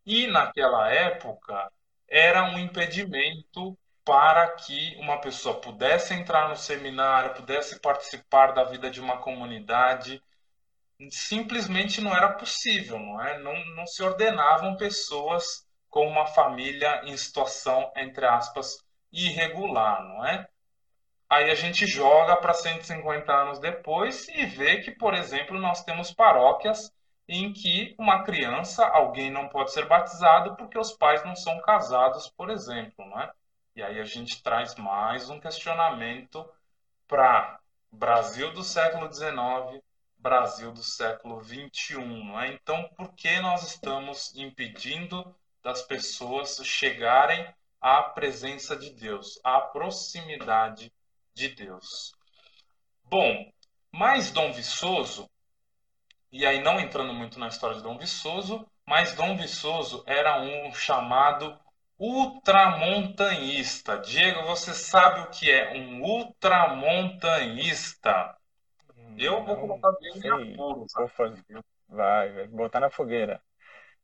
[0.07, 1.71] E naquela época
[2.09, 8.91] era um impedimento para que uma pessoa pudesse entrar no seminário, pudesse participar da vida
[8.91, 10.23] de uma comunidade,
[11.11, 13.39] simplesmente não era possível, não é?
[13.39, 18.79] Não, não se ordenavam pessoas com uma família em situação, entre aspas,
[19.13, 20.47] irregular, não é?
[21.29, 26.13] Aí a gente joga para 150 anos depois e vê que, por exemplo, nós temos
[26.13, 26.93] paróquias
[27.27, 32.29] em que uma criança, alguém não pode ser batizado porque os pais não são casados,
[32.37, 33.33] por exemplo, não é?
[33.75, 36.49] E aí a gente traz mais um questionamento
[37.09, 37.59] para
[37.91, 39.83] Brasil do século XIX,
[40.17, 42.53] Brasil do século XXI, não é?
[42.53, 50.93] Então, por que nós estamos impedindo das pessoas chegarem à presença de Deus, à proximidade
[51.35, 52.15] de Deus?
[53.05, 53.53] Bom,
[53.91, 55.29] mas Dom Viçoso
[56.35, 60.75] e aí não entrando muito na história de Dom Viçoso, mas Dom Viçoso era um
[60.75, 61.57] chamado
[61.99, 63.97] ultramontanhista.
[63.99, 68.37] Diego, você sabe o que é um ultramontanhista?
[69.17, 70.93] Eu vou colocar bem em apuros.
[70.95, 71.43] Vou fazer.
[71.89, 73.41] Vai, vai botar na fogueira.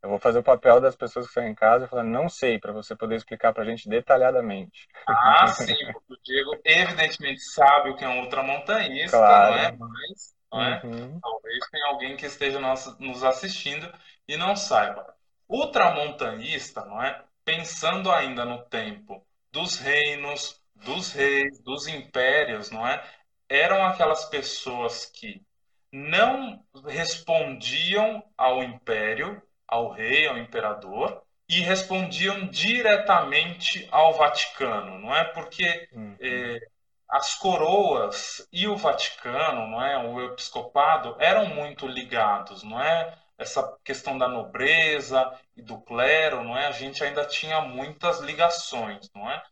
[0.03, 2.59] Eu vou fazer o papel das pessoas que estão em casa e falar, não sei,
[2.59, 4.89] para você poder explicar para a gente detalhadamente.
[5.07, 9.53] Ah, sim, porque o Diego evidentemente sabe o que é um ultramontanhista, claro.
[9.53, 9.77] não é?
[9.77, 10.81] Mas não é?
[10.85, 11.21] Uhum.
[11.21, 12.59] Talvez tenha alguém que esteja
[12.99, 13.93] nos assistindo
[14.27, 15.15] e não saiba.
[15.49, 17.23] Ultramontanista, não é?
[17.51, 23.03] Pensando ainda no tempo dos reinos, dos reis, dos impérios, não é?
[23.49, 25.43] Eram aquelas pessoas que
[25.91, 35.25] não respondiam ao império, ao rei, ao imperador, e respondiam diretamente ao Vaticano, não é?
[35.25, 36.17] Porque uhum.
[36.21, 36.61] eh,
[37.09, 43.19] as coroas e o Vaticano, não é, o episcopado eram muito ligados, não é?
[43.37, 46.67] Essa questão da nobreza e do clero, não é?
[46.67, 49.43] A gente ainda tinha muitas ligações, não é?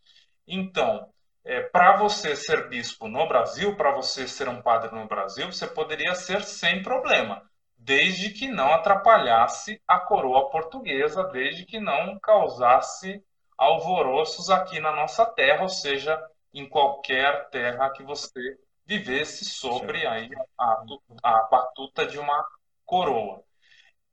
[0.46, 1.08] Então,
[1.44, 5.66] é, para você ser bispo no Brasil, para você ser um padre no Brasil, você
[5.66, 7.42] poderia ser sem problema,
[7.76, 13.22] desde que não atrapalhasse a coroa portuguesa, desde que não causasse
[13.56, 16.18] alvoroços aqui na nossa terra, ou seja,
[16.52, 20.84] em qualquer terra que você vivesse sobre aí a,
[21.22, 22.44] a batuta de uma
[22.86, 23.42] coroa.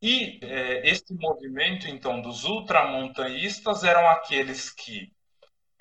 [0.07, 5.11] E é, esse movimento, então, dos ultramontanhistas eram aqueles que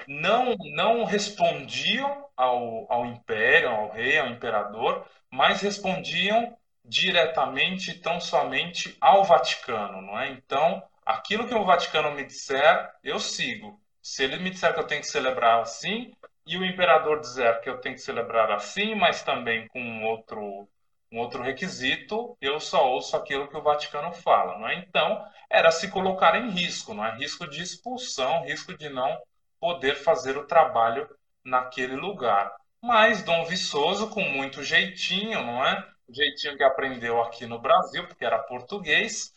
[0.09, 8.97] não, não respondiam ao, ao império, ao rei, ao imperador, mas respondiam diretamente, tão somente
[8.99, 10.31] ao Vaticano, não é?
[10.31, 13.79] Então, aquilo que o Vaticano me disser, eu sigo.
[14.01, 16.15] Se ele me disser que eu tenho que celebrar assim,
[16.47, 20.67] e o imperador dizer que eu tenho que celebrar assim, mas também com outro,
[21.15, 24.59] um outro requisito, eu só ouço aquilo que o Vaticano fala.
[24.59, 24.75] Não é?
[24.75, 27.17] Então, era se colocar em risco, não é?
[27.17, 29.17] risco de expulsão, risco de não
[29.61, 31.09] poder fazer o trabalho
[31.45, 32.53] naquele lugar.
[32.83, 35.89] Mas Dom Viçoso, com muito jeitinho, não é?
[36.09, 39.33] O jeitinho que aprendeu aqui no Brasil, porque era português,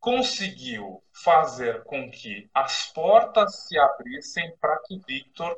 [0.00, 5.56] conseguiu fazer com que as portas se abrissem para que Victor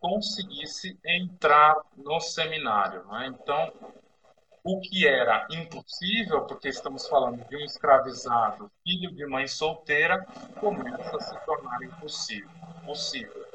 [0.00, 3.04] conseguisse entrar no seminário.
[3.06, 3.26] Né?
[3.26, 3.72] Então,
[4.62, 10.26] o que era impossível, porque estamos falando de um escravizado, filho de mãe solteira,
[10.58, 12.50] começa a se tornar impossível.
[12.84, 13.46] Possível.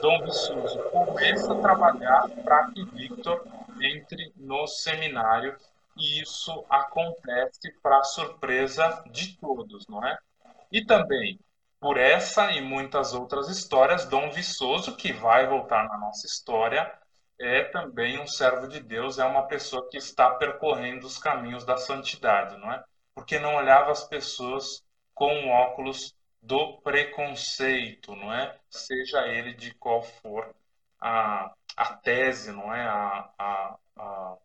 [0.00, 3.44] Dom Viçoso começa a trabalhar para que Victor
[3.80, 5.56] entre no seminário
[5.96, 10.18] e isso acontece para surpresa de todos, não é?
[10.70, 11.38] E também
[11.80, 16.90] por essa e muitas outras histórias, Dom Viçoso, que vai voltar na nossa história,
[17.42, 21.76] é também um servo de Deus, é uma pessoa que está percorrendo os caminhos da
[21.76, 22.82] santidade, não é?
[23.14, 24.84] Porque não olhava as pessoas
[25.14, 28.56] com óculos do preconceito, não é?
[28.70, 30.54] Seja ele de qual for
[31.00, 32.82] a, a tese, não é?
[32.82, 34.36] A, a, a,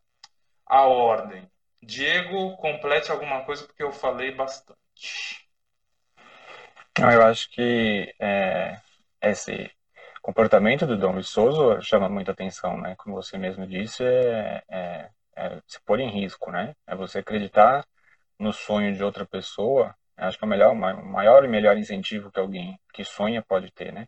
[0.65, 1.49] a ordem.
[1.81, 5.47] Diego, complete alguma coisa porque eu falei bastante.
[6.99, 8.81] Eu acho que é,
[9.21, 9.71] esse
[10.27, 12.95] comportamento do Dom Viçoso chama muita atenção, né?
[12.97, 16.75] Como você mesmo disse, é, é, é, se pôr em risco, né?
[16.85, 17.85] É você acreditar
[18.37, 19.95] no sonho de outra pessoa.
[20.17, 23.93] Acho que é o melhor, maior e melhor incentivo que alguém que sonha pode ter,
[23.93, 24.05] né?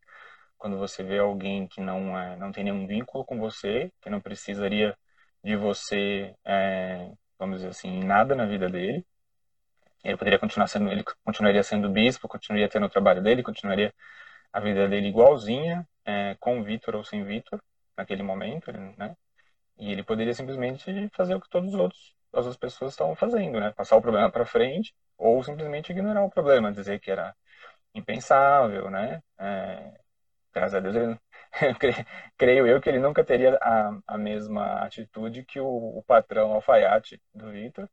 [0.58, 4.20] Quando você vê alguém que não é, não tem nenhum vínculo com você, que não
[4.20, 4.98] precisaria
[5.42, 9.06] de você, é, vamos dizer assim, em nada na vida dele,
[10.04, 13.94] ele poderia continuar sendo, ele continuaria sendo bispo, continuaria tendo o trabalho dele, continuaria
[14.52, 17.62] a vida dele igualzinha, é, com Vitor ou sem Vitor,
[17.98, 19.16] naquele momento, né?
[19.78, 23.60] E ele poderia simplesmente fazer o que todos os outros, as outras pessoas estavam fazendo,
[23.60, 23.72] né?
[23.74, 27.36] Passar o problema para frente ou simplesmente ignorar o problema, dizer que era
[27.96, 29.22] impensável, né?
[29.40, 29.94] É,
[30.54, 31.20] graças a Deus, ele,
[32.38, 35.68] creio eu que ele nunca teria a, a mesma atitude que o,
[36.00, 37.90] o patrão alfaiate do Vitor,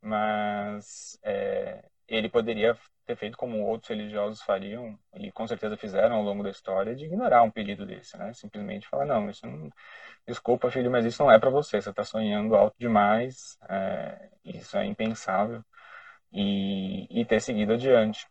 [0.00, 2.76] mas é, ele poderia
[3.06, 7.04] ter feito como outros religiosos fariam, e com certeza fizeram ao longo da história, de
[7.04, 8.32] ignorar um pedido desse, né?
[8.32, 9.70] Simplesmente falar, não, isso não...
[10.26, 14.76] Desculpa, filho, mas isso não é para você, você está sonhando alto demais, é, isso
[14.76, 15.64] é impensável,
[16.32, 18.26] e, e ter seguido adiante,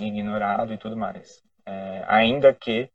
[0.00, 1.42] ignorado e tudo mais.
[1.66, 2.90] É, ainda que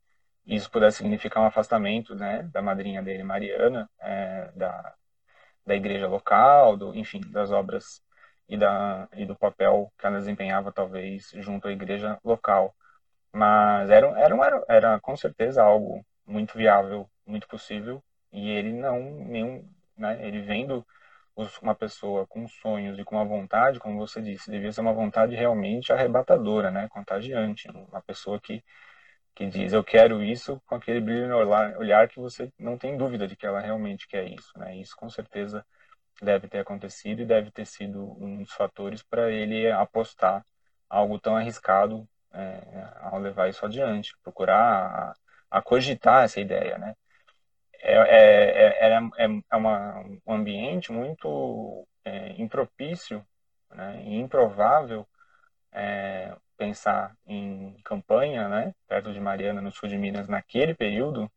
[0.46, 4.94] isso pudesse significar um afastamento né, da madrinha dele, Mariana, é, da,
[5.66, 8.02] da igreja local, do, enfim, das obras
[8.48, 12.74] e, da, e do papel que ela desempenhava, talvez, junto à igreja local.
[13.32, 19.00] Mas era, era, era, era com certeza algo muito viável, muito possível, e ele não,
[19.00, 20.86] nenhum, né, ele vendo
[21.62, 25.34] uma pessoa com sonhos e com uma vontade, como você disse, devia ser uma vontade
[25.34, 28.62] realmente arrebatadora, né, contagiante, uma pessoa que
[29.34, 31.36] que diz eu quero isso com aquele brilho no
[31.78, 34.76] olhar que você não tem dúvida de que ela realmente quer isso, né?
[34.76, 35.64] Isso com certeza
[36.22, 40.44] deve ter acontecido e deve ter sido um dos fatores para ele apostar
[40.88, 42.60] algo tão arriscado é,
[43.00, 45.14] ao levar isso adiante, procurar
[45.50, 46.94] a, a cogitar essa ideia, né?
[47.80, 53.24] É, é, é, é, é uma, um ambiente muito é, impropício
[53.70, 55.06] né, e improvável
[55.72, 61.30] é, pensar em campanha, né, perto de Mariana, no sul de Minas, naquele período,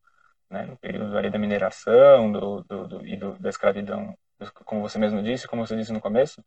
[0.49, 4.17] né, no período ali da mineração do, do, do e do, da escravidão,
[4.66, 6.44] como você mesmo disse, como você disse no começo,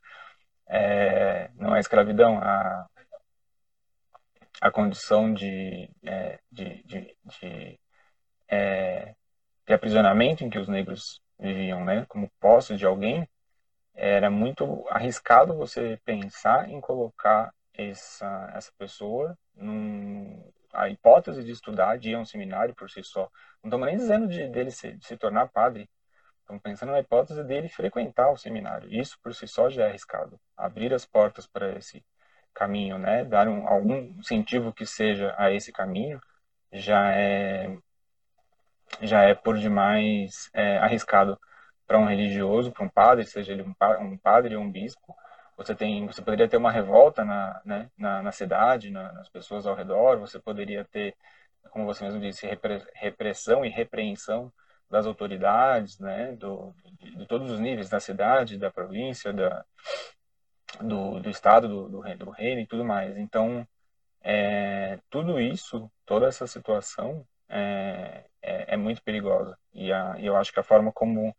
[0.69, 2.87] é, não é escravidão, a,
[4.61, 7.81] a condição de, é, de, de, de,
[8.49, 9.15] é,
[9.67, 13.29] de, aprisionamento em que os negros viviam, né, como posse de alguém,
[13.95, 21.99] era muito arriscado você pensar em colocar essa, essa pessoa num, a hipótese de estudar,
[21.99, 23.29] de ir a um seminário por si só.
[23.63, 25.89] Não estamos nem dizendo de, dele se, de se tornar padre.
[26.51, 28.93] Estamos pensando na hipótese dele frequentar o seminário.
[28.93, 30.41] Isso por si só já é arriscado.
[30.57, 32.05] Abrir as portas para esse
[32.53, 33.25] caminho, né?
[33.25, 36.21] Dar um, algum incentivo que seja a esse caminho
[36.73, 37.79] já é
[39.01, 41.39] já é por demais é, arriscado
[41.87, 45.15] para um religioso, para um padre, seja ele um, um padre ou um bispo,
[45.57, 49.67] você tem você poderia ter uma revolta na, né, na, na cidade na, nas pessoas
[49.67, 51.15] ao redor você poderia ter
[51.71, 52.47] como você mesmo disse
[52.95, 54.53] repressão e repreensão
[54.91, 59.65] das autoridades né do, de, de todos os níveis da cidade da província da
[60.81, 63.17] do, do estado do, do, do reino e tudo mais.
[63.17, 63.67] Então
[64.23, 69.57] é, tudo isso toda essa situação é, é, é muito perigosa.
[69.73, 71.35] E, a, eu acho que a forma como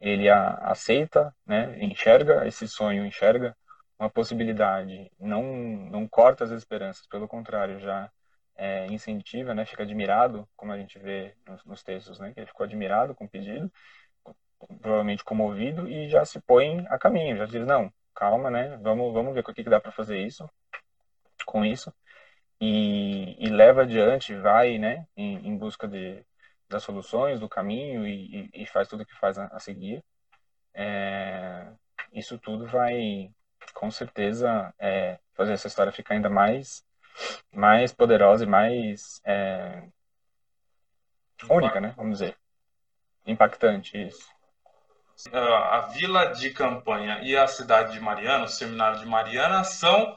[0.00, 3.56] ele a, aceita, né, enxerga esse sonho, enxerga
[3.98, 8.10] uma possibilidade, não, não corta as esperanças, pelo contrário, já
[8.62, 12.46] é, incentiva, né, fica admirado, como a gente vê nos, nos textos, né, que ele
[12.46, 13.68] ficou admirado com o pedido,
[14.80, 19.34] provavelmente comovido, e já se põe a caminho, já diz, não, calma, né, vamos, vamos
[19.34, 20.48] ver o que, dá para fazer isso,
[21.44, 21.92] com isso,
[22.60, 26.24] e, e, leva adiante, vai, né, em, em busca de,
[26.68, 30.04] das soluções, do caminho, e, e, faz tudo o que faz a, a seguir.
[30.72, 31.66] É,
[32.12, 33.28] isso tudo vai,
[33.74, 36.84] com certeza é, fazer essa história ficar ainda mais
[37.52, 39.82] mais poderosa e mais é,
[41.48, 41.92] única, né?
[41.96, 42.36] Vamos dizer.
[43.26, 44.30] Impactante, isso.
[45.32, 50.16] A vila de campanha e a cidade de Mariana, o seminário de Mariana, são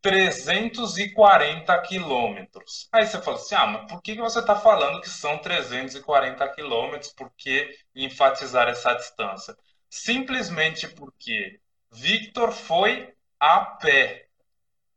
[0.00, 2.88] 340 quilômetros.
[2.92, 7.12] Aí você fala assim: ah, mas por que você está falando que são 340 quilômetros?
[7.12, 9.56] Por que enfatizar essa distância?
[9.88, 11.58] Simplesmente porque
[11.90, 14.23] Victor foi a pé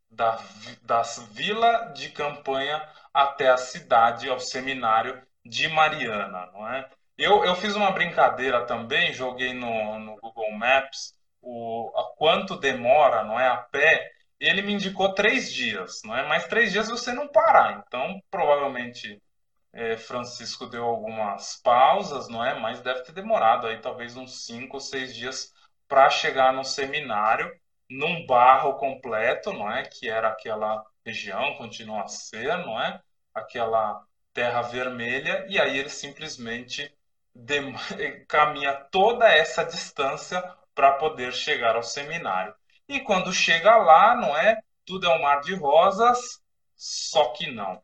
[0.09, 0.39] da,
[0.83, 1.01] da
[1.31, 2.81] vila de campanha
[3.13, 6.89] até a cidade, ao seminário de Mariana, não é?
[7.17, 13.23] Eu, eu fiz uma brincadeira também, joguei no, no Google Maps o a quanto demora,
[13.23, 14.11] não é, a pé.
[14.39, 16.27] Ele me indicou três dias, não é?
[16.27, 17.83] Mas três dias você não parar.
[17.87, 19.19] Então, provavelmente
[19.73, 22.59] é, Francisco deu algumas pausas, não é?
[22.59, 25.51] Mas deve ter demorado aí talvez uns cinco ou seis dias
[25.87, 27.51] para chegar no seminário
[27.89, 29.83] num barro completo, não é?
[29.83, 33.01] Que era aquela região, continua a ser, não é?
[33.33, 36.93] Aquela terra vermelha, e aí ele simplesmente
[38.27, 40.41] caminha toda essa distância
[40.75, 42.53] para poder chegar ao seminário.
[42.87, 44.59] E quando chega lá, não é?
[44.85, 46.19] Tudo é um mar de rosas,
[46.75, 47.81] só que não.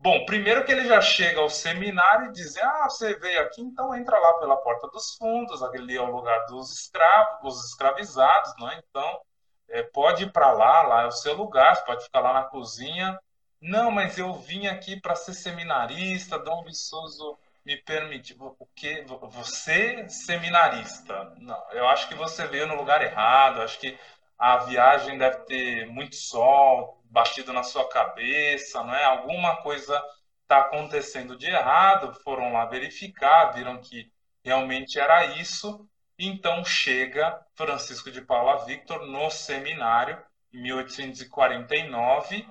[0.00, 3.94] Bom, primeiro que ele já chega ao seminário e diz: Ah, você veio aqui, então
[3.94, 8.80] entra lá pela porta dos fundos, aquele é o lugar dos escravos, dos escravizados, né?
[8.88, 9.20] Então,
[9.68, 12.44] é, pode ir para lá, lá é o seu lugar, você pode ficar lá na
[12.44, 13.18] cozinha.
[13.60, 18.36] Não, mas eu vim aqui para ser seminarista, Dom Viçoso me permite.
[18.38, 19.02] O que?
[19.02, 21.34] Você, seminarista?
[21.38, 23.98] Não, eu acho que você veio no lugar errado, acho que
[24.38, 29.04] a viagem deve ter muito sol, batido na sua cabeça, não é?
[29.04, 30.02] Alguma coisa
[30.42, 34.10] está acontecendo de errado, foram lá verificar, viram que
[34.42, 35.86] realmente era isso,
[36.18, 40.20] então chega Francisco de Paula Victor no seminário
[40.52, 42.46] em 1849,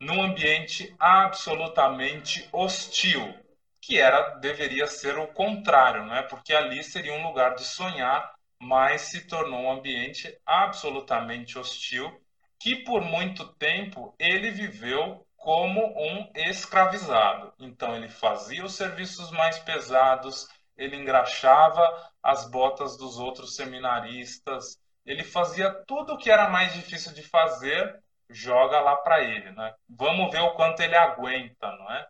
[0.00, 3.34] num ambiente absolutamente hostil,
[3.80, 6.22] que era deveria ser o contrário, não é?
[6.22, 12.20] Porque ali seria um lugar de sonhar, mas se tornou um ambiente absolutamente hostil
[12.58, 17.52] que por muito tempo ele viveu como um escravizado.
[17.58, 20.48] Então ele fazia os serviços mais pesados,
[20.78, 27.12] ele engraxava as botas dos outros seminaristas, ele fazia tudo o que era mais difícil
[27.12, 28.00] de fazer,
[28.30, 29.74] joga lá para ele, né?
[29.88, 32.06] Vamos ver o quanto ele aguenta, não é?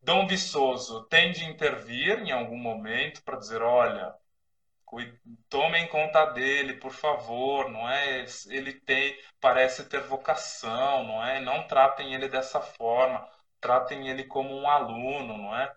[0.00, 4.14] Dom Viçoso tem de intervir em algum momento para dizer, olha,
[5.48, 8.24] tomem conta dele, por favor, não é?
[8.48, 11.40] Ele tem, parece ter vocação, não é?
[11.40, 13.26] Não tratem ele dessa forma,
[13.60, 15.74] tratem ele como um aluno, não é?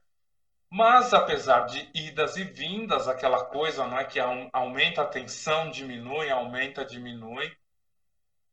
[0.78, 6.30] Mas apesar de idas e vindas, aquela coisa, não é que aumenta a tensão, diminui,
[6.30, 7.50] aumenta, diminui.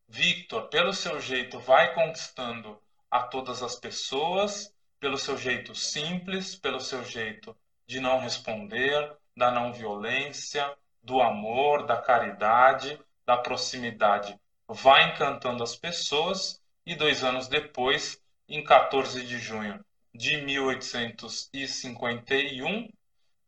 [0.06, 6.78] Victor, pelo seu jeito, vai conquistando a todas as pessoas, pelo seu jeito simples, pelo
[6.78, 7.56] seu jeito
[7.88, 15.74] de não responder, da não violência, do amor, da caridade, da proximidade, vai encantando as
[15.74, 22.88] pessoas e dois anos depois, em 14 de junho de 1851,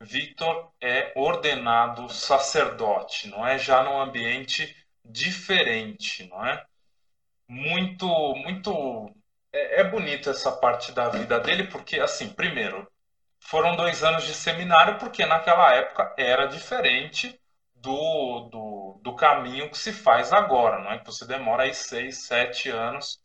[0.01, 3.59] Victor é ordenado sacerdote, não é?
[3.59, 6.65] Já num ambiente diferente, não é?
[7.49, 8.07] Muito,
[8.37, 9.11] muito
[9.53, 12.91] é, é bonito essa parte da vida dele porque, assim, primeiro,
[13.41, 17.39] foram dois anos de seminário, porque naquela época era diferente
[17.75, 20.99] do, do, do caminho que se faz agora, não é?
[20.99, 23.23] Que você demora aí seis, sete anos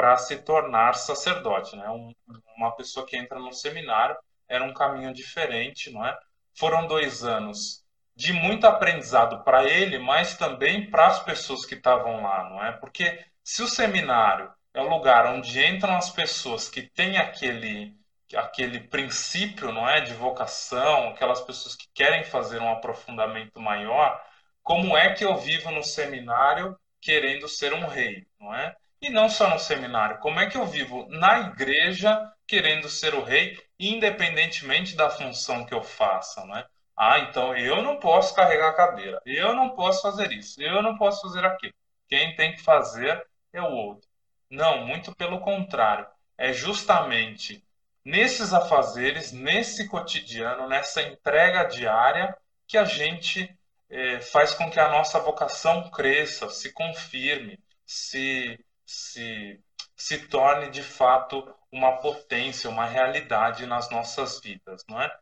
[0.00, 1.86] para se tornar sacerdote, né?
[1.90, 2.14] Um,
[2.56, 4.16] uma pessoa que entra no seminário
[4.48, 6.18] era um caminho diferente, não é?
[6.54, 7.84] Foram dois anos
[8.16, 12.72] de muito aprendizado para ele, mas também para as pessoas que estavam lá, não é?
[12.72, 17.94] Porque se o seminário é o lugar onde entram as pessoas que têm aquele
[18.34, 24.18] aquele princípio, não é, de vocação, aquelas pessoas que querem fazer um aprofundamento maior,
[24.62, 28.74] como é que eu vivo no seminário querendo ser um rei, não é?
[29.02, 33.22] E não só no seminário, como é que eu vivo na igreja querendo ser o
[33.22, 36.66] rei, independentemente da função que eu faça, não é?
[36.96, 40.98] Ah, então eu não posso carregar a cadeira, eu não posso fazer isso, eu não
[40.98, 41.72] posso fazer aquilo.
[42.08, 44.06] Quem tem que fazer é o outro.
[44.50, 46.06] Não, muito pelo contrário.
[46.36, 47.64] É justamente
[48.04, 52.36] nesses afazeres, nesse cotidiano, nessa entrega diária,
[52.66, 53.48] que a gente
[53.88, 58.58] é, faz com que a nossa vocação cresça, se confirme, se,
[58.90, 59.60] se,
[59.94, 65.16] se torne de fato uma potência, uma realidade nas nossas vidas, não é?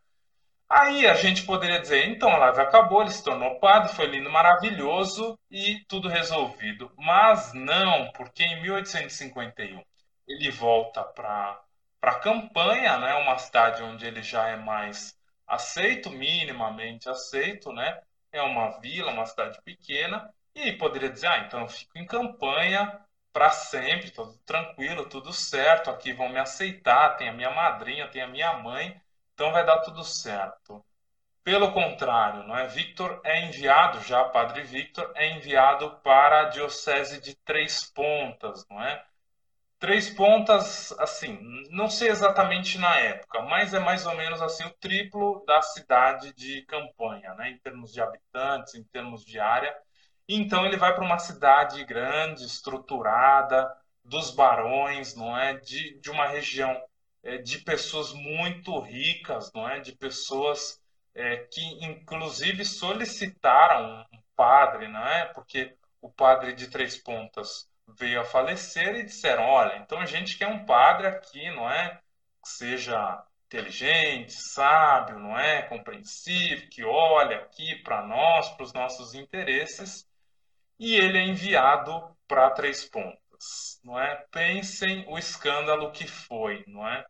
[0.67, 4.29] Aí a gente poderia dizer, então a live acabou, ele se tornou padre, foi lindo,
[4.29, 6.91] maravilhoso e tudo resolvido.
[6.97, 9.83] Mas não, porque em 1851
[10.27, 11.61] ele volta para
[12.01, 15.13] para campanha, né, uma cidade onde ele já é mais
[15.45, 17.99] aceito, minimamente aceito, né?
[18.31, 23.05] É uma vila, uma cidade pequena, e poderia dizer, ah, então eu fico em campanha
[23.33, 28.21] para sempre, tudo tranquilo, tudo certo, aqui vão me aceitar, tem a minha madrinha, tem
[28.21, 28.99] a minha mãe,
[29.33, 30.83] então vai dar tudo certo.
[31.43, 32.67] Pelo contrário, não é?
[32.67, 38.81] Victor é enviado, já Padre Victor é enviado para a diocese de Três Pontas, não
[38.83, 39.03] é?
[39.79, 44.71] Três pontas, assim, não sei exatamente na época, mas é mais ou menos assim o
[44.71, 47.51] triplo da cidade de Campanha, né?
[47.51, 49.73] Em termos de habitantes, em termos de área.
[50.29, 55.55] Então ele vai para uma cidade grande, estruturada, dos barões, não é?
[55.57, 56.79] De, de uma região
[57.23, 59.79] é, de pessoas muito ricas, não é?
[59.79, 60.79] De pessoas
[61.15, 65.25] é, que inclusive solicitaram um padre, não é?
[65.25, 70.37] Porque o padre de Três Pontas veio a falecer e disseram: olha, então a gente
[70.37, 71.99] quer um padre aqui, não é?
[72.43, 75.63] Que seja inteligente, sábio, não é?
[75.63, 80.08] Compreensivo, que olha aqui para nós, para os nossos interesses.
[80.79, 83.79] E ele é enviado para Três Pontas.
[83.83, 84.15] Não é?
[84.31, 87.05] Pensem o escândalo que foi, não é?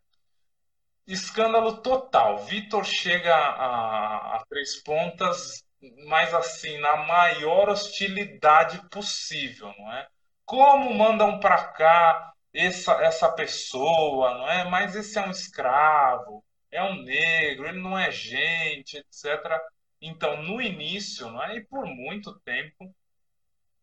[1.06, 2.38] Escândalo total.
[2.44, 5.64] Vitor chega a, a Três Pontas,
[6.06, 10.06] mas assim, na maior hostilidade possível, não é?
[10.44, 14.64] Como mandam para cá essa, essa pessoa, não é?
[14.68, 19.60] Mas esse é um escravo, é um negro, ele não é gente, etc.
[20.00, 21.56] Então, no início, não é?
[21.56, 22.94] E por muito tempo,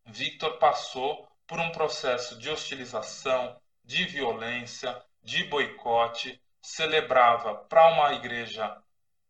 [0.08, 8.76] Victor passou por um processo de hostilização, de violência, de boicote, celebrava para uma igreja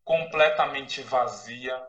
[0.05, 1.85] completamente vazia,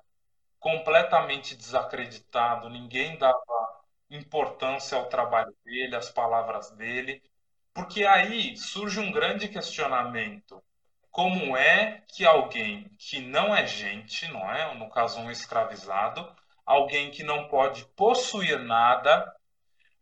[0.60, 7.22] completamente desacreditado, ninguém dava importância ao trabalho dele, às palavras dele,
[7.74, 10.64] porque aí surge um grande questionamento.
[11.12, 14.74] Como é que alguém que não é gente, não é?
[14.76, 16.36] No caso, um escravizado,
[16.70, 19.36] alguém que não pode possuir nada,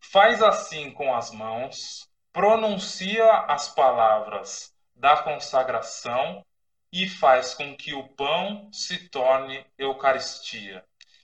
[0.01, 6.45] faz assim com as mãos, pronuncia as palavras da consagração
[6.91, 10.84] e faz com que o pão se torne Eucaristia.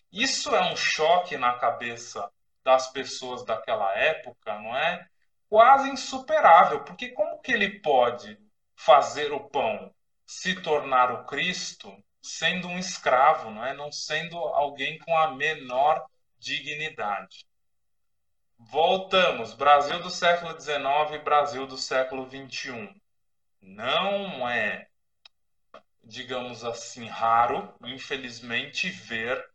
[0.09, 2.31] Isso é um choque na cabeça
[2.63, 5.05] das pessoas daquela época, não é?
[5.49, 8.39] Quase insuperável, porque como que ele pode
[8.77, 9.93] fazer o pão
[10.25, 13.73] se tornar o Cristo sendo um escravo, não é?
[13.73, 16.05] Não sendo alguém com a menor
[16.39, 17.45] dignidade.
[18.57, 22.95] Voltamos, Brasil do século XIX, Brasil do século XXI.
[23.61, 24.87] Não é,
[26.01, 29.45] digamos assim, raro, infelizmente, ver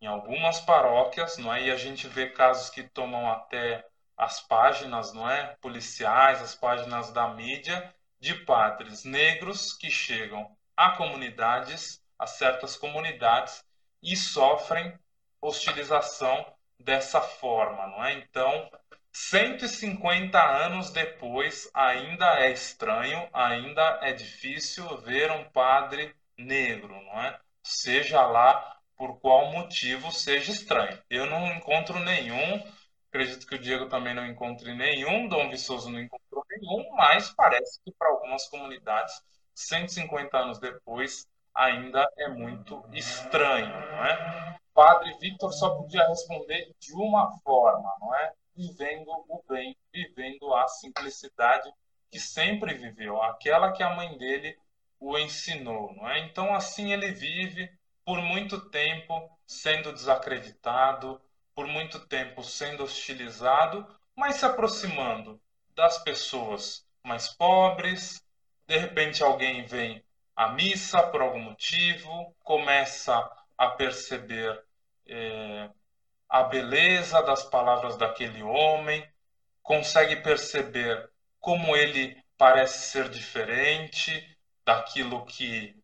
[0.00, 1.64] em algumas paróquias, não é?
[1.64, 3.84] E a gente vê casos que tomam até
[4.16, 5.56] as páginas, não é?
[5.60, 13.62] Policiais, as páginas da mídia, de padres negros que chegam a comunidades, a certas comunidades
[14.02, 14.98] e sofrem
[15.38, 18.14] hostilização dessa forma, não é?
[18.14, 18.70] Então,
[19.12, 27.38] 150 anos depois, ainda é estranho, ainda é difícil ver um padre negro, não é?
[27.62, 30.98] Seja lá por qual motivo seja estranho.
[31.10, 32.66] Eu não encontro nenhum,
[33.10, 37.78] acredito que o Diego também não encontre nenhum, Dom Viçoso não encontrou nenhum, mas parece
[37.84, 39.22] que para algumas comunidades,
[39.54, 44.56] 150 anos depois, ainda é muito estranho, não é?
[44.72, 48.32] Padre Victor só podia responder de uma forma, não é?
[48.56, 51.72] Vivendo o bem, vivendo a simplicidade
[52.10, 54.56] que sempre viveu, aquela que a mãe dele
[54.98, 56.20] o ensinou, não é?
[56.20, 57.70] Então assim ele vive
[58.04, 61.20] por muito tempo sendo desacreditado,
[61.54, 63.86] por muito tempo sendo hostilizado,
[64.16, 65.40] mas se aproximando
[65.74, 68.24] das pessoas mais pobres.
[68.70, 70.00] De repente, alguém vem
[70.36, 74.62] à missa por algum motivo, começa a perceber
[75.08, 75.68] é,
[76.28, 79.04] a beleza das palavras daquele homem,
[79.60, 81.10] consegue perceber
[81.40, 85.74] como ele parece ser diferente daquilo que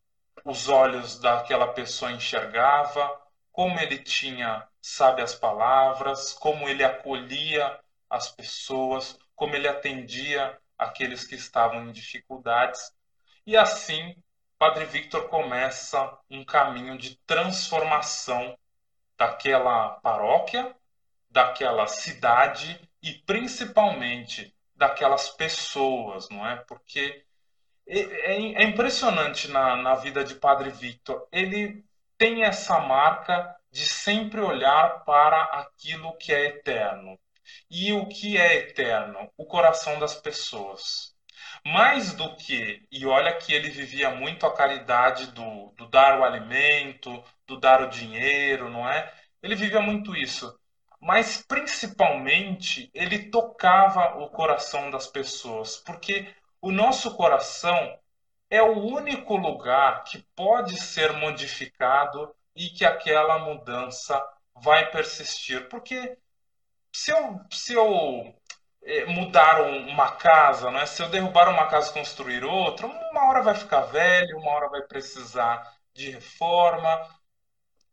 [0.45, 3.21] os olhos daquela pessoa enxergava,
[3.51, 11.25] como ele tinha, sabe, as palavras, como ele acolhia as pessoas, como ele atendia aqueles
[11.25, 12.93] que estavam em dificuldades.
[13.47, 14.17] E assim,
[14.59, 18.57] Padre Victor começa um caminho de transformação
[19.17, 20.75] daquela paróquia,
[21.31, 26.57] daquela cidade e principalmente daquelas pessoas, não é?
[26.57, 27.25] Porque
[27.87, 31.27] é, é, é impressionante na, na vida de Padre Victor.
[31.31, 31.85] Ele
[32.19, 37.19] tem essa marca de sempre olhar para aquilo que é eterno.
[37.71, 39.31] E o que é eterno?
[39.37, 41.15] O coração das pessoas.
[41.65, 46.25] Mais do que, e olha que ele vivia muito a caridade do, do dar o
[46.25, 49.13] alimento, do dar o dinheiro, não é?
[49.43, 50.59] Ele vivia muito isso.
[51.01, 56.29] Mas principalmente ele tocava o coração das pessoas, porque
[56.61, 57.99] o nosso coração
[58.51, 64.21] é o único lugar que pode ser modificado e que aquela mudança
[64.55, 65.69] vai persistir.
[65.69, 66.17] Porque
[66.97, 68.35] se eu, se eu
[68.83, 70.87] eh, mudar uma casa, né?
[70.87, 74.71] se eu derrubar uma casa e construir outra, uma hora vai ficar velho, uma hora
[74.71, 76.89] vai precisar de reforma,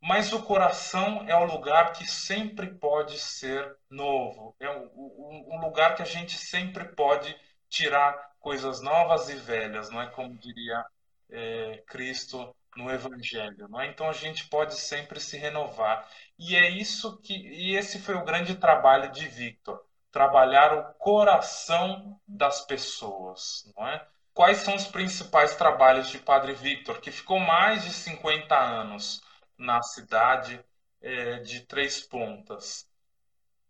[0.02, 6.02] mas o coração é o lugar que sempre pode ser novo, é o, lugar que
[6.02, 7.36] a gente sempre pode
[7.70, 10.08] tirar coisas novas e velhas, não é?
[10.12, 10.86] Como diria
[11.30, 13.88] é, Cristo no Evangelho, não é?
[13.88, 16.08] Então a gente pode sempre se renovar
[16.38, 22.20] e é isso que e esse foi o grande trabalho de Victor, trabalhar o coração
[22.28, 24.06] das pessoas, não é?
[24.34, 29.22] Quais são os principais trabalhos de Padre Victor, que ficou mais de 50 anos
[29.58, 30.64] na cidade
[31.02, 32.88] é, de Três Pontas?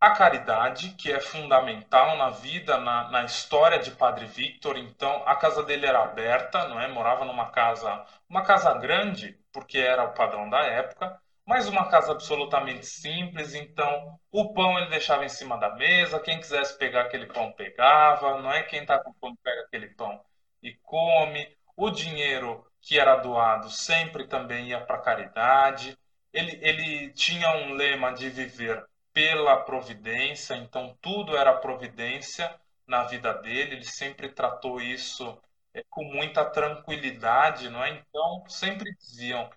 [0.03, 4.77] A caridade, que é fundamental na vida, na, na, história de Padre Victor.
[4.77, 6.89] Então, a casa dele era aberta, não é?
[6.89, 12.11] Morava numa casa, uma casa grande, porque era o padrão da época, mas uma casa
[12.11, 13.55] absolutamente simples.
[13.55, 18.41] Então, o pão ele deixava em cima da mesa, quem quisesse pegar aquele pão pegava,
[18.41, 18.61] não é?
[18.63, 20.21] Quem está com fome pega aquele pão
[20.61, 21.47] e come.
[21.77, 25.97] O dinheiro que era doado sempre também ia para caridade.
[26.33, 32.53] Ele, ele tinha um lema de viver pela providência, então tudo era providência
[32.87, 35.37] na vida dele, ele sempre tratou isso
[35.73, 37.91] é, com muita tranquilidade, não é?
[37.91, 39.49] Então sempre diziam,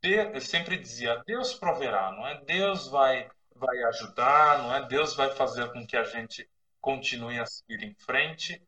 [0.00, 2.40] de, sempre dizia, Deus proverá, não é?
[2.44, 3.28] Deus vai
[3.60, 4.86] vai ajudar, não é?
[4.86, 6.48] Deus vai fazer com que a gente
[6.80, 8.62] continue a seguir em frente.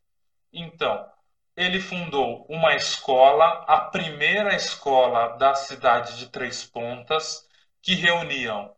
[0.52, 1.10] Então,
[1.56, 7.48] ele fundou uma escola, a primeira escola da cidade de Três Pontas,
[7.80, 8.74] que reuniam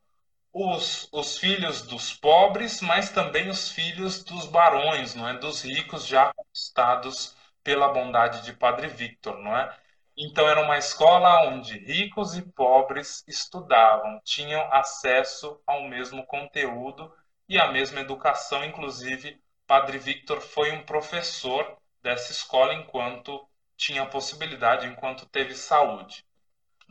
[0.54, 5.34] os, os filhos dos pobres, mas também os filhos dos barões, não é?
[5.36, 9.76] Dos ricos já conquistados pela bondade de Padre Victor, não é?
[10.16, 17.12] Então era uma escola onde ricos e pobres estudavam, tinham acesso ao mesmo conteúdo
[17.48, 23.44] e à mesma educação, inclusive Padre Victor foi um professor dessa escola enquanto
[23.76, 26.24] tinha possibilidade, enquanto teve saúde.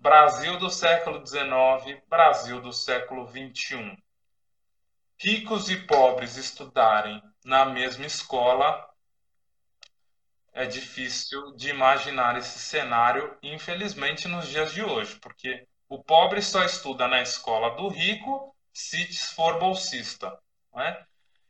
[0.04, 3.98] Brasil do século XIX, Brasil do século XXI.
[5.18, 8.86] Ricos e pobres estudarem na mesma escola
[10.52, 16.66] é difícil de imaginar esse cenário, infelizmente, nos dias de hoje, porque o pobre só
[16.66, 20.38] estuda na escola do rico se for bolsista.
[20.74, 21.02] Não é?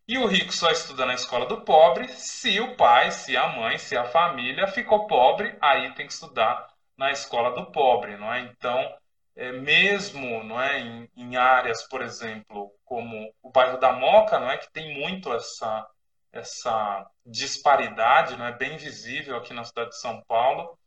[0.08, 3.80] E o rico só estuda na escola do pobre se o pai, se a mãe,
[3.80, 8.42] se a família ficou pobre, aí tem que estudar na escola do pobre, não é?
[8.42, 8.96] Então,
[9.36, 14.50] é, mesmo, não é, em, em, áreas, por exemplo, como o bairro da Moca, não
[14.52, 15.88] é, que tem muito essa
[16.32, 20.78] essa disparidade, não é bem visível aqui na cidade de São Paulo.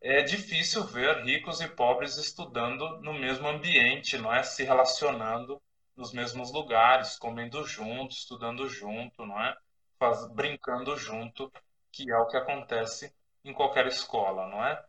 [0.00, 5.60] É difícil ver ricos e pobres estudando no mesmo ambiente, não é, se relacionando
[5.96, 9.56] nos mesmos lugares, comendo junto, estudando junto, não é,
[9.98, 11.52] Faz, brincando junto,
[11.92, 14.84] que é o que acontece em qualquer escola, não é?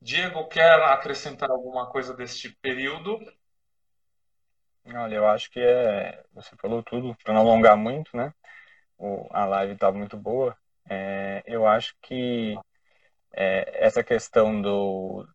[0.00, 3.18] Diego, quer acrescentar alguma coisa deste período?
[4.86, 8.32] Olha, eu acho que é, você falou tudo, para não alongar muito, né?
[8.98, 10.56] O, a live estava muito boa.
[10.88, 12.56] É, eu acho que
[13.32, 15.26] é, essa questão do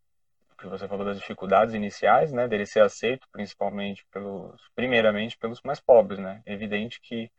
[0.59, 5.81] que você falou das dificuldades iniciais, né, dele ser aceito, principalmente pelos, primeiramente pelos mais
[5.81, 6.41] pobres, né?
[6.45, 7.31] É evidente que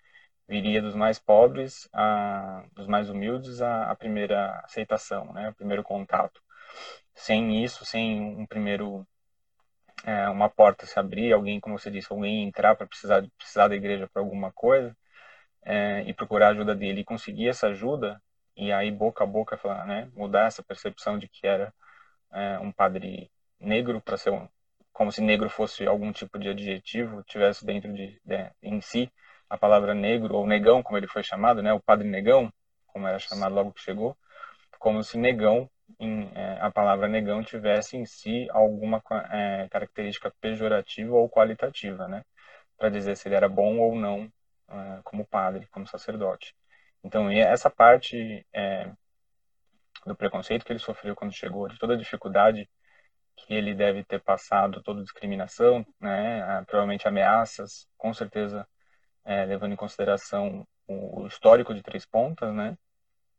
[0.48, 5.82] viria dos mais pobres, a, dos mais humildes, a, a primeira aceitação, né, o primeiro
[5.82, 6.43] contato
[7.14, 9.06] sem isso, sem um primeiro
[10.04, 13.76] é, uma porta se abrir, alguém, como você disse, alguém entrar para precisar precisar da
[13.76, 14.96] igreja para alguma coisa
[15.64, 18.20] é, e procurar a ajuda dele e conseguir essa ajuda
[18.56, 21.72] e aí boca a boca falar, né, mudar essa percepção de que era
[22.32, 24.48] é, um padre negro para ser um,
[24.92, 29.10] como se negro fosse algum tipo de adjetivo tivesse dentro de, de em si
[29.48, 32.52] a palavra negro ou negão como ele foi chamado, né, o padre negão
[32.86, 34.16] como era chamado logo que chegou,
[34.78, 35.68] como se negão
[35.98, 42.24] em, é, a palavra negão tivesse em si alguma é, característica pejorativa ou qualitativa, né?
[42.76, 44.30] Para dizer se ele era bom ou não
[44.68, 46.54] é, como padre, como sacerdote.
[47.02, 48.90] Então, essa parte é,
[50.06, 52.68] do preconceito que ele sofreu quando chegou, de toda a dificuldade
[53.36, 56.64] que ele deve ter passado, toda discriminação, né?
[56.66, 58.66] provavelmente ameaças, com certeza
[59.24, 62.76] é, levando em consideração o histórico de Três Pontas, né?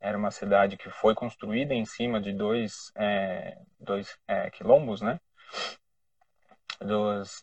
[0.06, 5.20] Era uma cidade que foi construída em cima de dois, é, dois é, quilombos, né?
[6.80, 7.42] Duas,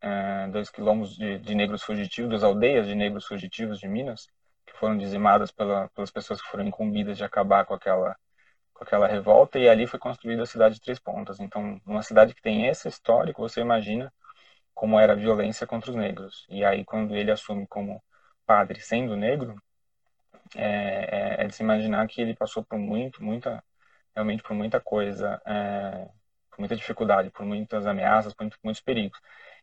[0.00, 4.28] é, dois quilombos de, de, negros fugitivos, duas aldeias de negros fugitivos de Minas,
[4.64, 8.16] que foram dizimadas pela, pelas pessoas que foram incumbidas de acabar com aquela,
[8.72, 11.40] com aquela revolta, e ali foi construída a cidade de Três Pontas.
[11.40, 14.12] Então, uma cidade que tem esse histórico, você imagina
[14.72, 16.46] como era a violência contra os negros.
[16.48, 18.00] E aí, quando ele assume como
[18.46, 19.60] padre sendo negro,
[20.56, 23.62] é, é, é, de se imaginar que ele passou por muito, muita,
[24.14, 26.08] realmente por muita coisa, é,
[26.50, 29.18] por muita dificuldade, por muitas ameaças, por muitos perigos.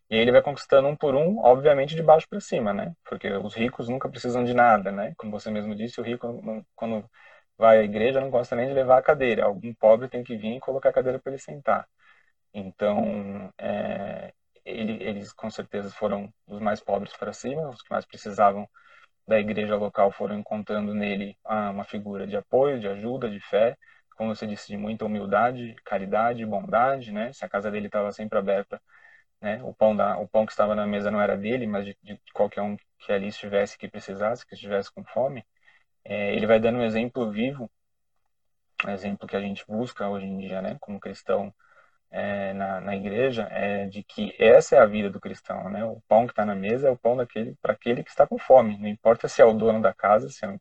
[0.10, 2.94] E aí ele vai conquistando um por um, obviamente de baixo para cima, né?
[3.06, 5.14] Porque os ricos nunca precisam de nada, né?
[5.18, 6.42] Como você mesmo disse, o rico
[6.76, 7.10] quando
[7.58, 9.46] vai à igreja não gosta nem de levar a cadeira.
[9.46, 11.88] Algum pobre tem que vir e colocar a cadeira para ele sentar.
[12.54, 14.34] Então, é,
[14.66, 18.68] ele, eles com certeza foram os mais pobres para cima, os que mais precisavam
[19.28, 23.78] da igreja local foram encontrando nele ah, uma figura de apoio, de ajuda, de fé,
[24.18, 27.34] como você disse, de muita humildade, caridade, bondade, né?
[27.34, 28.82] Se a casa dele estava sempre aberta
[29.42, 29.62] né?
[29.64, 32.20] O pão da, o pão que estava na mesa não era dele, mas de, de
[32.34, 35.46] qualquer um que ali estivesse que precisasse, que estivesse com fome.
[36.04, 37.70] É, ele vai dando um exemplo vivo,
[38.86, 40.78] um exemplo que a gente busca hoje em dia, né?
[40.80, 41.54] Como cristão
[42.16, 45.84] é, na, na igreja, é de que essa é a vida do cristão, né?
[45.84, 48.38] O pão que está na mesa é o pão daquele para aquele que está com
[48.40, 48.78] fome.
[48.78, 50.60] Não importa se é o dono da casa, se é um,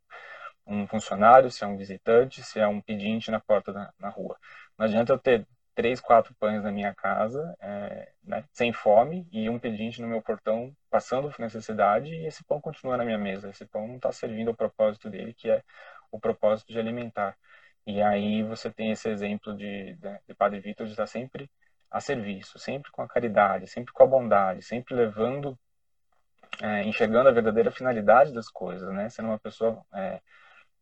[0.67, 4.37] um funcionário, se é um visitante, se é um pedinte na porta da na rua.
[4.79, 9.49] Não adianta eu ter três, quatro pães na minha casa, é, né, sem fome, e
[9.51, 13.51] um pedinte no meu portão passando necessidade, e esse pão continua na minha mesa.
[13.51, 15.63] Esse pão não está servindo ao propósito dele, que é
[16.11, 17.37] o propósito de alimentar.
[17.87, 21.51] E aí você tem esse exemplo de, de, de Padre Vitor de estar sempre
[21.91, 25.59] a serviço, sempre com a caridade, sempre com a bondade, sempre levando,
[26.63, 29.09] é, enxergando a verdadeira finalidade das coisas, né?
[29.09, 30.21] Sendo uma pessoa é,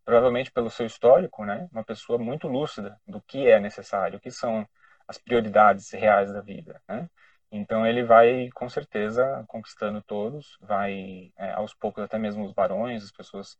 [0.05, 4.31] provavelmente pelo seu histórico, né, uma pessoa muito lúcida do que é necessário, o que
[4.31, 4.67] são
[5.07, 7.09] as prioridades reais da vida, né?
[7.51, 13.05] Então ele vai com certeza conquistando todos, vai é, aos poucos até mesmo os barões,
[13.05, 13.59] as pessoas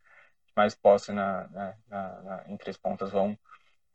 [0.57, 3.39] mais posse na, na, na, na, em Três Pontas vão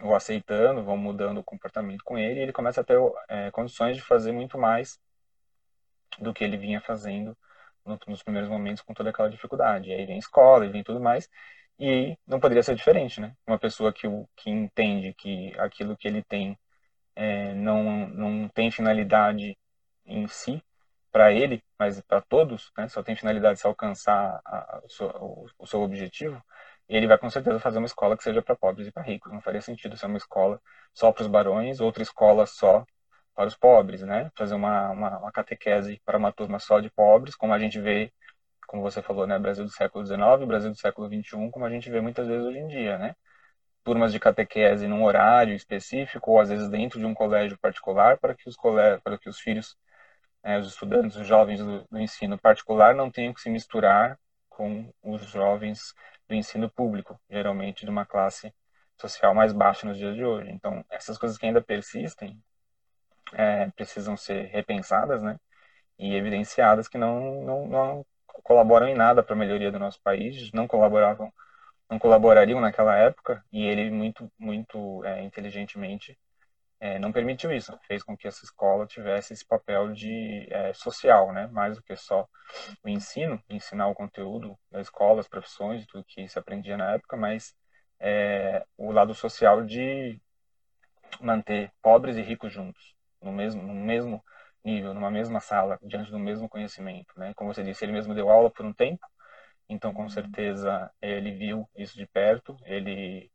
[0.02, 2.98] o aceitando, vão mudando o comportamento com ele, e ele começa a ter
[3.28, 5.00] é, condições de fazer muito mais
[6.20, 7.36] do que ele vinha fazendo
[8.08, 9.90] nos primeiros momentos com toda aquela dificuldade.
[9.90, 11.30] E aí vem escola, e vem tudo mais,
[11.80, 13.36] e não poderia ser diferente, né?
[13.46, 16.58] Uma pessoa que, que entende que aquilo que ele tem
[17.16, 19.58] é, não, não tem finalidade
[20.06, 20.62] em si,
[21.12, 22.88] para ele, mas para todos, né?
[22.90, 26.44] Só tem finalidade de se alcançar a, a, o, seu, o, o seu objetivo.
[26.90, 29.32] Ele vai com certeza fazer uma escola que seja para pobres e para ricos.
[29.32, 30.62] Não faria sentido ser uma escola
[30.94, 32.86] só para os barões, outra escola só
[33.36, 34.32] para os pobres, né?
[34.36, 38.12] Fazer uma, uma, uma catequese para uma turma só de pobres, como a gente vê
[38.68, 41.90] como você falou, né, Brasil do século XIX, Brasil do século XXI, como a gente
[41.90, 43.16] vê muitas vezes hoje em dia, né?
[43.84, 48.36] Turmas de catequese num horário específico, ou às vezes dentro de um colégio particular, para
[48.36, 49.00] que os, cole...
[49.02, 49.78] para que os filhos,
[50.44, 54.20] né, os estudantes, os jovens do, do ensino particular não tenham que se misturar
[54.50, 55.94] com os jovens
[56.28, 58.54] do ensino público, geralmente de uma classe
[58.98, 60.52] social mais baixa nos dias de hoje.
[60.52, 62.42] Então, essas coisas que ainda persistem
[63.34, 65.40] é, precisam ser repensadas, né?
[66.00, 68.06] E evidenciadas que não, não, não
[68.44, 71.32] colaboram em nada para a melhoria do nosso país, não colaboravam,
[71.90, 76.18] não colaborariam naquela época, e ele muito, muito é, inteligentemente
[76.80, 81.34] é, não permitiu isso, fez com que essa escola tivesse esse papel de é, social,
[81.34, 82.28] né, mais do que só
[82.84, 87.18] o ensino, ensinar o conteúdo da escola, as profissões, tudo que se aprendia na época,
[87.18, 87.56] mas
[88.00, 90.20] é, o lado social de
[91.20, 94.24] manter pobres e ricos juntos, no mesmo, no mesmo
[94.64, 97.34] nível, numa mesma sala, diante do mesmo conhecimento, né?
[97.36, 99.06] Como você disse, ele mesmo deu aula por um tempo,
[99.70, 100.10] então com uhum.
[100.10, 103.32] certeza ele viu isso de perto, ele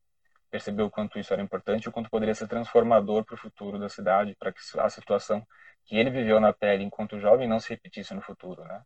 [0.52, 3.88] percebeu o quanto isso era importante, o quanto poderia ser transformador para o futuro da
[3.88, 5.44] cidade, para que a situação
[5.86, 8.82] que ele viveu na pele enquanto jovem não se repetisse no futuro, né?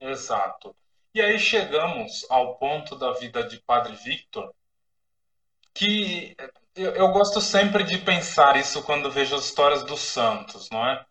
[0.00, 0.76] Exato.
[1.12, 4.54] E aí chegamos ao ponto da vida de Padre Victor,
[5.74, 6.36] que
[6.76, 11.04] eu, eu gosto sempre de pensar isso quando vejo as histórias dos santos, não é?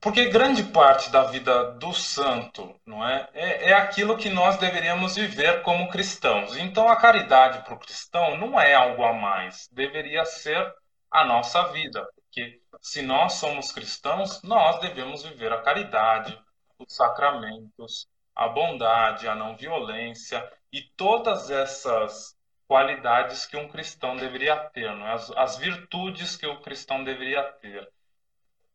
[0.00, 5.16] Porque grande parte da vida do santo, não é, é, é aquilo que nós deveríamos
[5.16, 6.56] viver como cristãos.
[6.56, 10.74] Então a caridade para o cristão não é algo a mais, deveria ser
[11.10, 16.38] a nossa vida, porque se nós somos cristãos, nós devemos viver a caridade,
[16.78, 22.36] os sacramentos, a bondade, a não violência e todas essas
[22.68, 25.12] qualidades que um cristão deveria ter, não é?
[25.12, 27.88] as, as virtudes que o cristão deveria ter.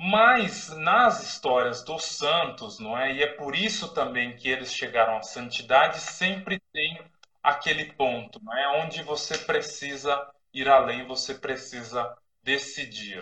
[0.04, 3.14] Mas nas histórias dos santos, não é?
[3.14, 7.00] E é por isso também que eles chegaram à santidade, sempre tem
[7.44, 8.82] aquele ponto, não é?
[8.84, 13.22] Onde você precisa ir além, você precisa decidir.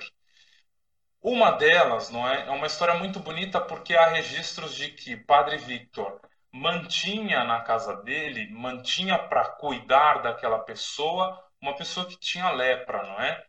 [1.21, 2.47] Uma delas, não é?
[2.47, 6.21] É uma história muito bonita porque há registros de que Padre Victor
[6.51, 13.19] mantinha na casa dele, mantinha para cuidar daquela pessoa, uma pessoa que tinha lepra, não
[13.19, 13.45] é?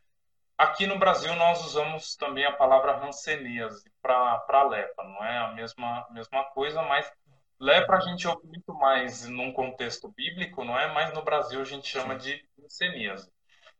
[0.61, 6.07] Aqui no Brasil nós usamos também a palavra ranceníase para lepra, não é a mesma,
[6.11, 7.11] mesma coisa, mas
[7.59, 10.93] lepra a gente ouve muito mais num contexto bíblico, não é?
[10.93, 13.33] Mas no Brasil a gente chama de ranceníase,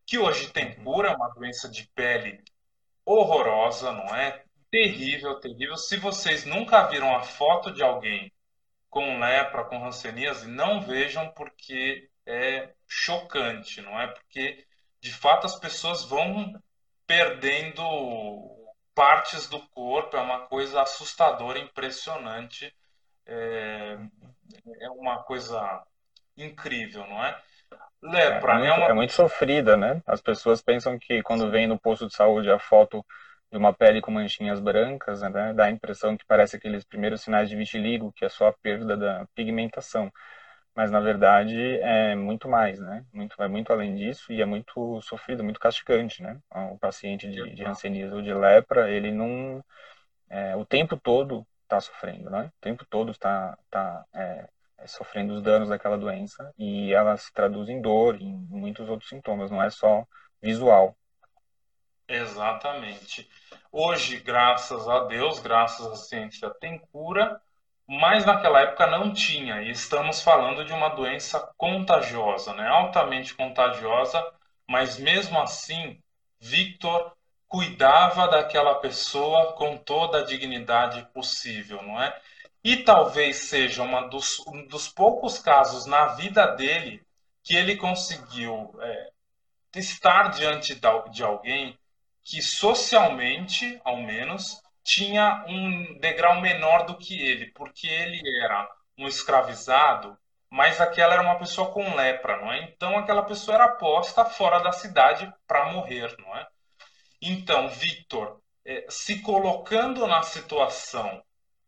[0.07, 0.83] que hoje tem uhum.
[0.83, 2.43] cura, é uma doença de pele
[3.05, 4.43] horrorosa, não é?
[4.71, 5.77] Terrível, terrível.
[5.77, 8.33] Se vocês nunca viram a foto de alguém
[8.89, 14.07] com lepra, com hanseníase, não vejam porque é chocante, não é?
[14.07, 14.65] Porque
[14.99, 16.59] de fato as pessoas vão
[17.11, 17.83] perdendo
[18.95, 22.73] partes do corpo, é uma coisa assustadora, impressionante,
[23.25, 23.97] é,
[24.79, 25.83] é uma coisa
[26.37, 27.37] incrível, não é?
[28.01, 28.85] Lepra é, é muito, é, uma...
[28.87, 30.01] é muito sofrida, né?
[30.07, 33.05] As pessoas pensam que quando vem no posto de saúde a foto
[33.51, 37.49] de uma pele com manchinhas brancas, né, dá a impressão que parece aqueles primeiros sinais
[37.49, 40.09] de vitiligo, que é só a perda da pigmentação.
[40.75, 43.05] Mas na verdade é muito mais, né?
[43.13, 46.39] Muito, vai muito além disso e é muito sofrido, muito castigante, né?
[46.71, 49.63] O paciente de, de hanseníase ou de lepra, ele não,
[50.29, 52.51] é, o tempo todo está sofrendo, né?
[52.57, 54.47] O tempo todo está, está é,
[54.77, 59.09] é, sofrendo os danos daquela doença e ela se traduz em dor, em muitos outros
[59.09, 60.05] sintomas, não é só
[60.41, 60.95] visual.
[62.07, 63.29] Exatamente.
[63.71, 67.41] Hoje, graças a Deus, graças à ciência, tem cura,
[67.93, 69.63] mas naquela época não tinha.
[69.63, 72.65] E estamos falando de uma doença contagiosa, né?
[72.65, 74.25] altamente contagiosa,
[74.65, 76.01] mas mesmo assim,
[76.39, 77.11] Victor
[77.49, 82.17] cuidava daquela pessoa com toda a dignidade possível, não é?
[82.63, 87.05] E talvez seja dos, um dos poucos casos na vida dele
[87.43, 89.11] que ele conseguiu é,
[89.75, 90.79] estar diante
[91.11, 91.77] de alguém
[92.23, 99.07] que socialmente, ao menos, tinha um degrau menor do que ele, porque ele era um
[99.07, 100.17] escravizado,
[100.49, 102.63] mas aquela era uma pessoa com lepra, não é?
[102.63, 106.47] Então aquela pessoa era posta fora da cidade para morrer, não é?
[107.21, 111.23] Então, Victor, é, se colocando na situação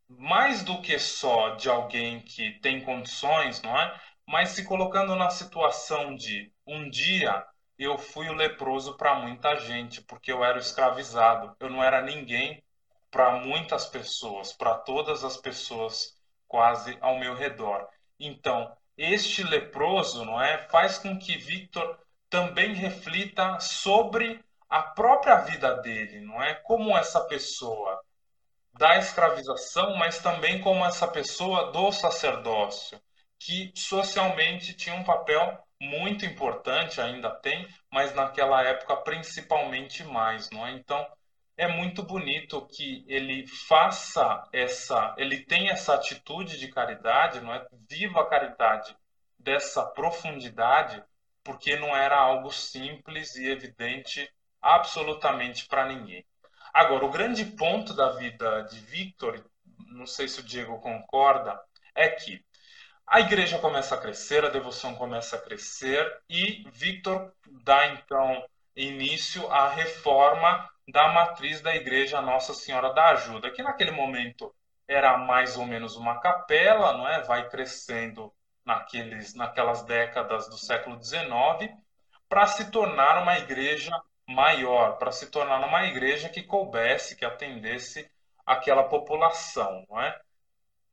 [0.08, 4.00] mais do que só de alguém que tem condições, não é?
[4.28, 7.46] Mas se colocando na situação de um dia
[7.78, 11.56] eu fui o leproso para muita gente, porque eu era escravizado.
[11.60, 12.64] Eu não era ninguém
[13.14, 17.88] para muitas pessoas, para todas as pessoas quase ao meu redor.
[18.20, 25.76] Então, este leproso, não é, faz com que Victor também reflita sobre a própria vida
[25.76, 26.56] dele, não é?
[26.56, 28.02] Como essa pessoa
[28.74, 33.00] da escravização, mas também como essa pessoa do sacerdócio,
[33.38, 40.66] que socialmente tinha um papel muito importante, ainda tem, mas naquela época principalmente mais, não
[40.66, 40.72] é?
[40.72, 41.08] Então
[41.56, 47.66] é muito bonito que ele faça essa, ele tem essa atitude de caridade, não é?
[47.90, 48.96] Viva a caridade
[49.38, 51.04] dessa profundidade,
[51.44, 54.28] porque não era algo simples e evidente
[54.62, 56.26] absolutamente para ninguém.
[56.74, 59.46] Agora, o grande ponto da vida de Victor,
[59.90, 61.62] não sei se o Diego concorda,
[61.94, 62.44] é que
[63.06, 67.32] a igreja começa a crescer, a devoção começa a crescer e Victor
[67.64, 68.44] dá então
[68.76, 74.54] início à reforma da matriz da igreja Nossa Senhora da Ajuda, que naquele momento
[74.88, 77.22] era mais ou menos uma capela, não é?
[77.22, 78.34] Vai crescendo
[78.66, 81.74] naqueles, naquelas décadas do século XIX
[82.28, 83.92] para se tornar uma igreja
[84.28, 88.10] maior, para se tornar uma igreja que coubesse, que atendesse
[88.46, 90.20] aquela população, não é?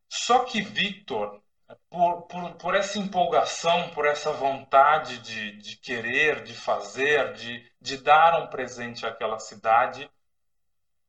[0.08, 1.40] Só que Victor,
[1.88, 7.96] por, por, por essa empolgação, por essa vontade de, de querer, de fazer, de, de
[7.98, 10.10] dar um presente àquela cidade,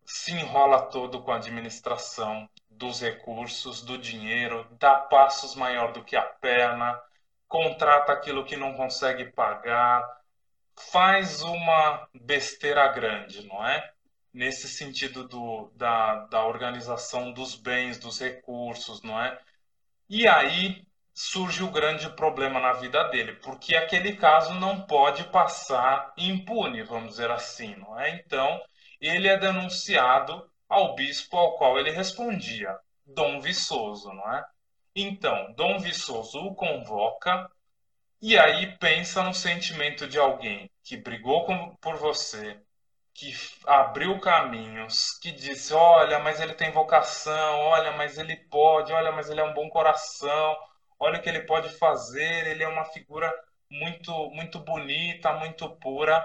[0.06, 6.16] se enrola todo com a administração dos recursos, do dinheiro, dá passos maior do que
[6.16, 7.00] a perna,
[7.48, 10.04] contrata aquilo que não consegue pagar,
[10.92, 13.92] faz uma besteira grande, não é?
[14.34, 19.38] Nesse sentido do, da, da organização dos bens, dos recursos, não é?
[20.14, 26.12] E aí surge o grande problema na vida dele, porque aquele caso não pode passar
[26.18, 28.18] impune, vamos dizer assim, não é?
[28.18, 28.62] Então,
[29.00, 34.46] ele é denunciado ao bispo ao qual ele respondia, Dom Viçoso, não é?
[34.94, 37.50] Então, Dom Viçoso o convoca
[38.22, 42.60] e aí pensa no sentimento de alguém que brigou com, por você,
[43.22, 43.36] que
[43.68, 49.30] abriu caminhos, que disse: olha, mas ele tem vocação, olha, mas ele pode, olha, mas
[49.30, 50.58] ele é um bom coração,
[51.00, 53.32] olha o que ele pode fazer, ele é uma figura
[53.70, 56.24] muito, muito bonita, muito pura.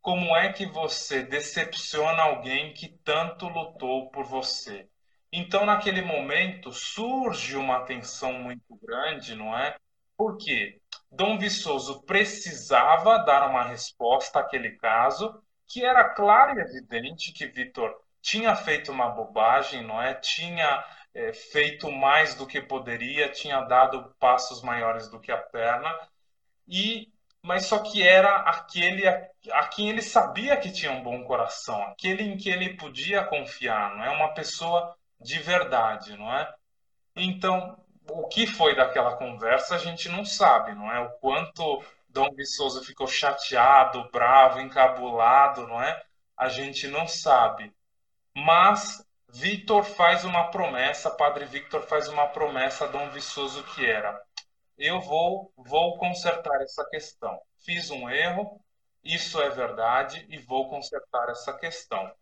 [0.00, 4.88] Como é que você decepciona alguém que tanto lutou por você?
[5.30, 9.76] Então, naquele momento, surge uma tensão muito grande, não é?
[10.16, 10.80] Por quê?
[11.12, 17.94] Dom Viçoso precisava dar uma resposta àquele caso, que era claro e evidente que Vitor
[18.20, 20.14] tinha feito uma bobagem, não é?
[20.14, 20.84] Tinha
[21.14, 25.88] é, feito mais do que poderia, tinha dado passos maiores do que a perna,
[26.68, 27.08] e
[27.42, 31.82] mas só que era aquele a, a quem ele sabia que tinha um bom coração,
[31.84, 34.10] aquele em que ele podia confiar, não é?
[34.10, 36.52] Uma pessoa de verdade, não é?
[37.16, 37.78] Então,
[38.10, 41.00] o que foi daquela conversa a gente não sabe, não é?
[41.00, 46.02] O quanto Dom Viçoso ficou chateado, bravo, encabulado, não é?
[46.36, 47.72] A gente não sabe.
[48.34, 54.20] Mas Victor faz uma promessa, Padre Victor faz uma promessa a Dom Viçoso que era:
[54.76, 57.40] eu vou vou consertar essa questão.
[57.64, 58.60] Fiz um erro,
[59.04, 62.12] isso é verdade e vou consertar essa questão.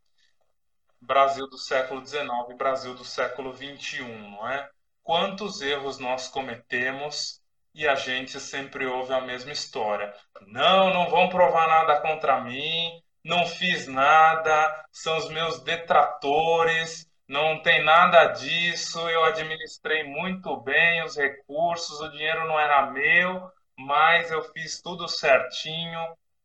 [1.00, 4.68] Brasil do século XIX, Brasil do século XXI, não é?
[5.02, 7.37] Quantos erros nós cometemos
[7.78, 10.12] e a gente sempre ouve a mesma história.
[10.48, 12.90] Não, não vão provar nada contra mim,
[13.24, 21.04] não fiz nada, são os meus detratores, não tem nada disso, eu administrei muito bem
[21.04, 23.48] os recursos, o dinheiro não era meu,
[23.78, 26.00] mas eu fiz tudo certinho.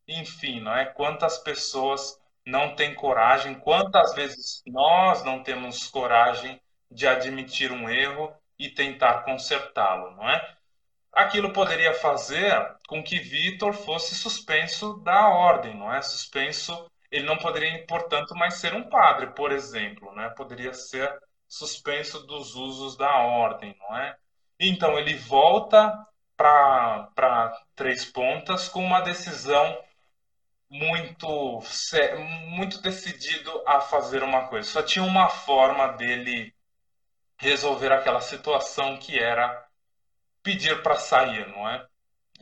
[0.06, 0.84] Enfim, não é?
[0.84, 2.16] Quantas pessoas
[2.46, 9.24] não têm coragem, quantas vezes nós não temos coragem de admitir um erro e tentar
[9.24, 10.54] consertá-lo, não é?
[11.14, 16.02] Aquilo poderia fazer com que Vitor fosse suspenso da ordem, não é?
[16.02, 20.28] Suspenso, ele não poderia, portanto, mais ser um padre, por exemplo, né?
[20.30, 21.16] Poderia ser
[21.48, 24.16] suspenso dos usos da ordem, não é?
[24.58, 25.92] Então ele volta
[26.36, 29.78] para Três Pontas com uma decisão
[30.68, 31.60] muito
[32.48, 34.68] muito decidido a fazer uma coisa.
[34.68, 36.52] Só tinha uma forma dele
[37.38, 39.63] resolver aquela situação que era
[40.44, 41.84] pedir para sair, não é?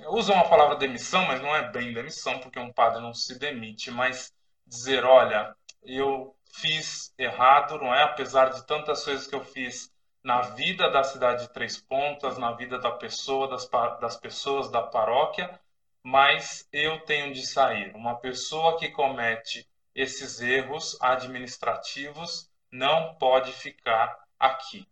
[0.09, 3.91] Usa uma palavra demissão, mas não é bem demissão, porque um padre não se demite,
[3.91, 4.35] mas
[4.66, 8.03] dizer, olha, eu fiz errado, não é?
[8.03, 9.91] Apesar de tantas coisas que eu fiz
[10.23, 13.69] na vida da cidade de Três Pontas, na vida da pessoa, das,
[14.01, 15.59] das pessoas da paróquia,
[16.03, 17.95] mas eu tenho de sair.
[17.95, 24.89] Uma pessoa que comete esses erros administrativos não pode ficar aqui,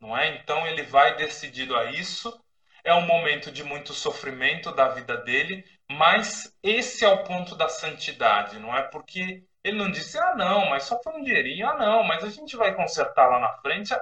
[0.00, 0.36] não é?
[0.36, 2.40] Então ele vai decidido a isso
[2.86, 7.68] é um momento de muito sofrimento da vida dele, mas esse é o ponto da
[7.68, 8.80] santidade, não é?
[8.82, 12.30] Porque ele não disse, ah, não, mas só foi um dinheirinho, ah, não, mas a
[12.30, 13.92] gente vai consertar lá na frente.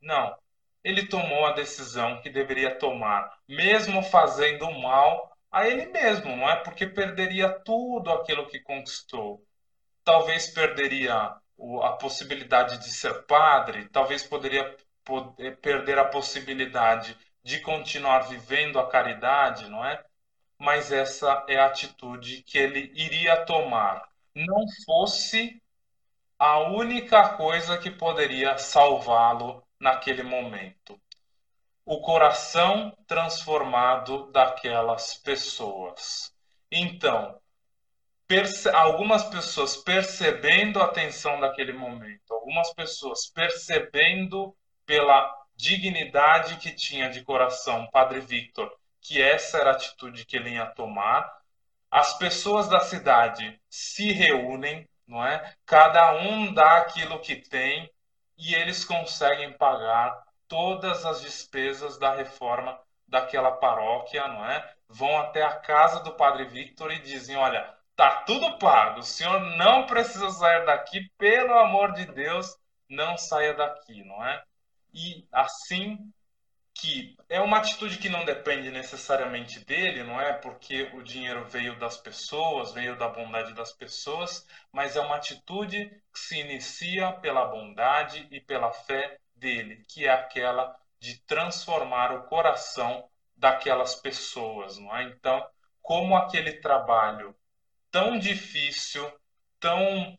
[0.00, 0.34] Não.
[0.82, 6.56] Ele tomou a decisão que deveria tomar, mesmo fazendo mal a ele mesmo, não é?
[6.56, 9.44] Porque perderia tudo aquilo que conquistou.
[10.02, 11.14] Talvez perderia
[11.82, 14.74] a possibilidade de ser padre, talvez poderia
[15.60, 20.02] perder a possibilidade de continuar vivendo a caridade, não é?
[20.58, 24.08] Mas essa é a atitude que ele iria tomar.
[24.34, 25.60] Não fosse
[26.38, 31.00] a única coisa que poderia salvá-lo naquele momento.
[31.84, 36.32] O coração transformado daquelas pessoas.
[36.70, 37.40] Então,
[38.72, 44.56] algumas pessoas percebendo a tensão daquele momento, algumas pessoas percebendo
[44.86, 48.68] pela dignidade que tinha de coração Padre Victor,
[49.00, 51.32] que essa era a atitude que ele ia tomar.
[51.88, 55.54] As pessoas da cidade se reúnem, não é?
[55.64, 57.88] Cada um dá aquilo que tem
[58.36, 62.76] e eles conseguem pagar todas as despesas da reforma
[63.06, 64.68] daquela paróquia, não é?
[64.88, 68.98] Vão até a casa do Padre Victor e dizem: "Olha, tá tudo pago.
[68.98, 72.56] O senhor não precisa sair daqui, pelo amor de Deus,
[72.88, 74.42] não saia daqui", não é?
[74.92, 76.12] E assim
[76.74, 80.32] que é uma atitude que não depende necessariamente dele, não é?
[80.32, 85.90] Porque o dinheiro veio das pessoas, veio da bondade das pessoas, mas é uma atitude
[86.12, 92.24] que se inicia pela bondade e pela fé dele, que é aquela de transformar o
[92.24, 95.04] coração daquelas pessoas, não é?
[95.04, 95.44] Então,
[95.82, 97.36] como aquele trabalho
[97.90, 99.08] tão difícil,
[99.60, 100.16] tão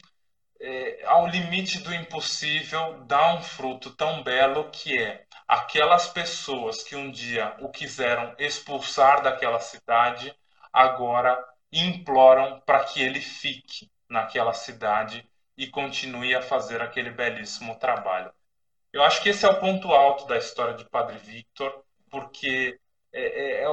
[0.63, 6.95] é, ao limite do impossível, dá um fruto tão belo que é aquelas pessoas que
[6.95, 10.33] um dia o quiseram expulsar daquela cidade,
[10.71, 11.37] agora
[11.69, 15.27] imploram para que ele fique naquela cidade
[15.57, 18.31] e continue a fazer aquele belíssimo trabalho.
[18.93, 22.79] Eu acho que esse é o ponto alto da história de Padre Victor, porque
[23.11, 23.67] é, é, é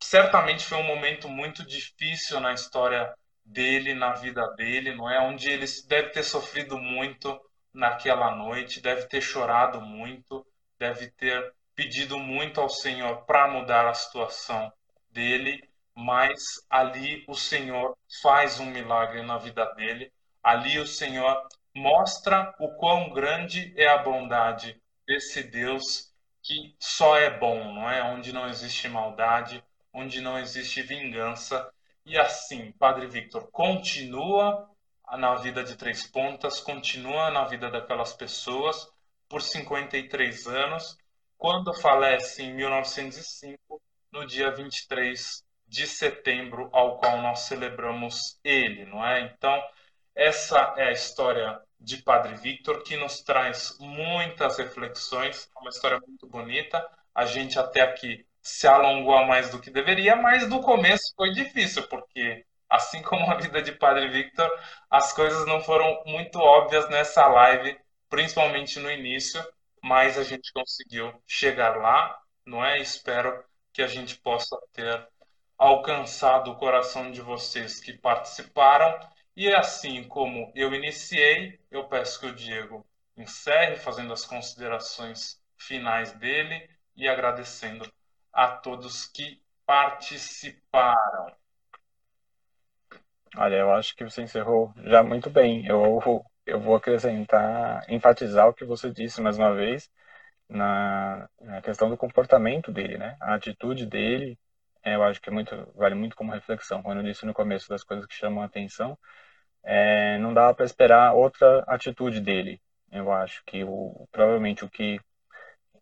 [0.00, 3.12] certamente foi um momento muito difícil na história
[3.46, 5.20] dele na vida dele, não é?
[5.20, 7.40] Onde ele deve ter sofrido muito
[7.72, 10.44] naquela noite, deve ter chorado muito,
[10.78, 14.72] deve ter pedido muito ao Senhor para mudar a situação
[15.10, 15.62] dele,
[15.94, 20.12] mas ali o Senhor faz um milagre na vida dele.
[20.42, 26.12] Ali o Senhor mostra o quão grande é a bondade desse Deus
[26.42, 28.02] que só é bom, não é?
[28.02, 29.62] Onde não existe maldade,
[29.92, 31.70] onde não existe vingança
[32.06, 34.70] e assim, Padre Victor continua
[35.18, 38.88] na vida de Três Pontas, continua na vida daquelas pessoas
[39.28, 40.96] por 53 anos,
[41.36, 49.04] quando falece em 1905, no dia 23 de setembro, ao qual nós celebramos ele, não
[49.04, 49.22] é?
[49.22, 49.60] Então,
[50.14, 56.00] essa é a história de Padre Victor, que nos traz muitas reflexões, é uma história
[56.06, 56.88] muito bonita.
[57.14, 61.82] A gente até aqui se alongou mais do que deveria, mas no começo foi difícil,
[61.88, 64.48] porque assim como a vida de Padre Victor,
[64.88, 67.76] as coisas não foram muito óbvias nessa live,
[68.08, 69.44] principalmente no início,
[69.82, 72.16] mas a gente conseguiu chegar lá,
[72.46, 72.78] não é?
[72.78, 75.08] Espero que a gente possa ter
[75.58, 78.96] alcançado o coração de vocês que participaram.
[79.36, 82.86] E assim como eu iniciei, eu peço que o Diego
[83.16, 87.90] encerre fazendo as considerações finais dele e agradecendo
[88.36, 91.32] a todos que participaram.
[93.34, 95.66] Olha, eu acho que você encerrou já muito bem.
[95.66, 99.90] Eu, eu vou acrescentar, enfatizar o que você disse mais uma vez
[100.48, 103.16] na, na questão do comportamento dele, né?
[103.20, 104.38] A atitude dele,
[104.84, 106.82] é, eu acho que é muito, vale muito como reflexão.
[106.82, 108.98] Quando eu disse no começo das coisas que chamam a atenção,
[109.64, 112.60] é, não dava para esperar outra atitude dele.
[112.92, 115.00] Eu acho que o, provavelmente o que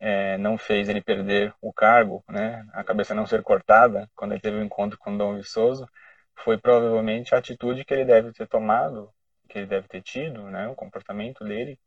[0.01, 4.41] é, não fez ele perder o cargo, né, a cabeça não ser cortada, quando ele
[4.41, 5.89] teve o um encontro com Dom Viçoso,
[6.37, 9.11] foi provavelmente a atitude que ele deve ter tomado,
[9.49, 11.79] que ele deve ter tido, né, o comportamento dele,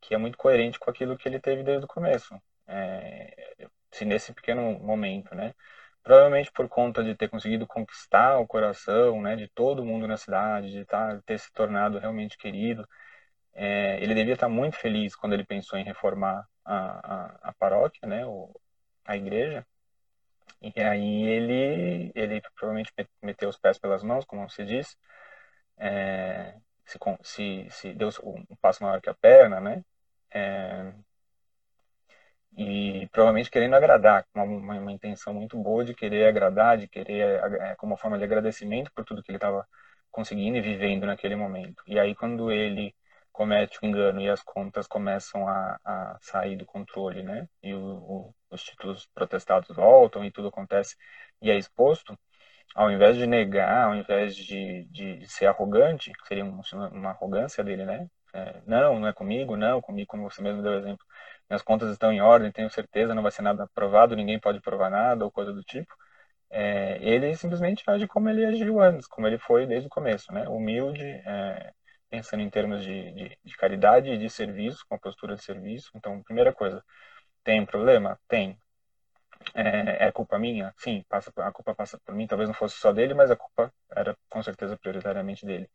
[0.00, 2.34] que é muito coerente com aquilo que ele teve desde o começo.
[2.66, 5.54] É, se nesse pequeno momento, né,
[6.02, 10.72] provavelmente por conta de ter conseguido conquistar o coração, né, de todo mundo na cidade,
[10.72, 12.86] de tá, ter se tornado realmente querido,
[13.54, 18.08] é, ele devia estar muito feliz quando ele pensou em reformar a, a, a paróquia,
[18.08, 18.50] né, o,
[19.04, 19.66] a igreja,
[20.60, 24.96] e aí ele, ele provavelmente meteu os pés pelas mãos, como você disse,
[25.78, 29.84] é, se, se, se deu um passo maior que a perna, né?
[30.30, 30.92] É,
[32.56, 37.40] e provavelmente querendo agradar, com uma, uma, intenção muito boa de querer agradar, de querer,
[37.60, 39.66] é, como forma de agradecimento por tudo que ele estava
[40.10, 41.82] conseguindo e vivendo naquele momento.
[41.86, 42.94] E aí, quando ele
[43.32, 47.48] comete o engano e as contas começam a, a sair do controle, né?
[47.62, 50.96] E o, o, os títulos protestados voltam e tudo acontece
[51.40, 52.18] e é exposto,
[52.74, 58.08] ao invés de negar, ao invés de, de ser arrogante, seria uma arrogância dele, né?
[58.34, 61.04] É, não, não é comigo, não, comigo, como você mesmo deu exemplo.
[61.50, 64.90] Minhas contas estão em ordem, tenho certeza, não vai ser nada aprovado, ninguém pode provar
[64.90, 65.94] nada ou coisa do tipo.
[66.50, 70.48] É, ele simplesmente age como ele agiu antes, como ele foi desde o começo, né?
[70.48, 71.72] Humilde, é,
[72.12, 75.90] pensando em termos de, de, de caridade e de serviço, com postura de serviço.
[75.94, 76.84] Então, primeira coisa,
[77.44, 78.20] tem problema?
[78.28, 78.58] Tem.
[79.54, 80.74] É, é, culpa minha?
[80.76, 82.26] Sim, passa, a culpa passa por mim.
[82.26, 85.70] Talvez não fosse só dele, mas a culpa era com certeza prioritariamente dele.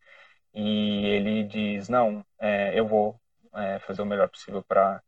[0.53, 3.19] E ele diz: Não, é, eu vou
[3.55, 5.01] é, fazer o melhor possível para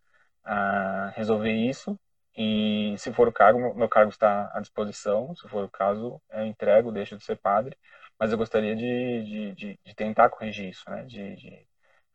[1.15, 1.99] resolver isso.
[2.35, 5.35] E se for o caso, meu cargo está à disposição.
[5.35, 7.77] Se for o caso, eu entrego, deixo de ser padre
[8.19, 11.03] mas eu gostaria de, de, de, de tentar corrigir isso, né?
[11.05, 11.67] De, de,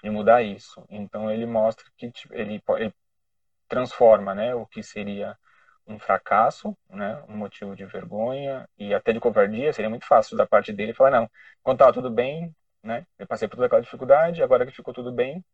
[0.02, 0.84] de, mudar isso.
[0.90, 2.94] Então ele mostra que tipo, ele, ele
[3.68, 4.54] transforma, né?
[4.54, 5.36] O que seria
[5.86, 7.22] um fracasso, né?
[7.28, 9.72] Um motivo de vergonha e até de covardia.
[9.72, 11.30] Seria muito fácil da parte dele falar não,
[11.62, 13.06] quando estava tudo bem, né?
[13.18, 15.44] Eu passei por toda aquela dificuldade, agora que ficou tudo bem,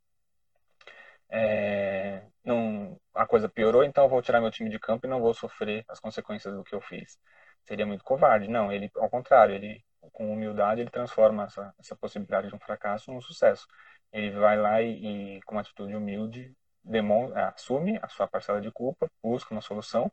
[1.31, 5.21] é, não, a coisa piorou, então eu vou tirar meu time de campo e não
[5.21, 7.19] vou sofrer as consequências do que eu fiz.
[7.65, 8.49] Seria muito covarde.
[8.49, 9.83] Não, ele, ao contrário, ele
[10.13, 13.67] com humildade, ele transforma essa, essa possibilidade de um fracasso num sucesso.
[14.13, 18.71] Ele vai lá e, e com uma atitude humilde, demonstra, assume a sua parcela de
[18.71, 20.11] culpa, busca uma solução.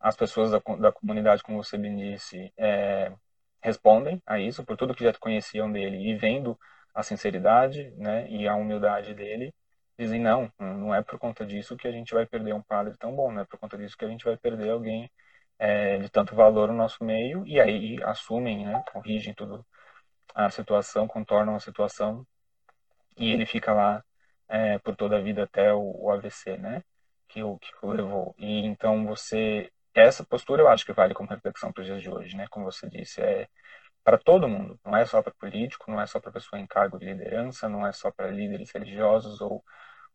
[0.00, 3.12] As pessoas da, da comunidade, como você bem disse, é,
[3.62, 6.58] respondem a isso, por tudo que já conheciam dele e vendo
[6.94, 9.52] a sinceridade né, e a humildade dele,
[9.98, 13.14] dizem: não, não é por conta disso que a gente vai perder um padre tão
[13.14, 15.10] bom, não é por conta disso que a gente vai perder alguém
[15.58, 19.64] é, de tanto valor no nosso meio e aí assumem, né, corrigem tudo
[20.34, 22.26] a situação, contornam a situação
[23.16, 24.04] e ele fica lá
[24.48, 26.82] é, por toda a vida até o, o AVC, né,
[27.28, 28.34] que o que o levou.
[28.38, 32.10] E então você essa postura eu acho que vale como reflexão para os dias de
[32.10, 33.48] hoje, né, como você disse, é
[34.04, 36.98] para todo mundo, não é só para político, não é só para pessoa em cargo
[36.98, 39.64] de liderança, não é só para líderes religiosos ou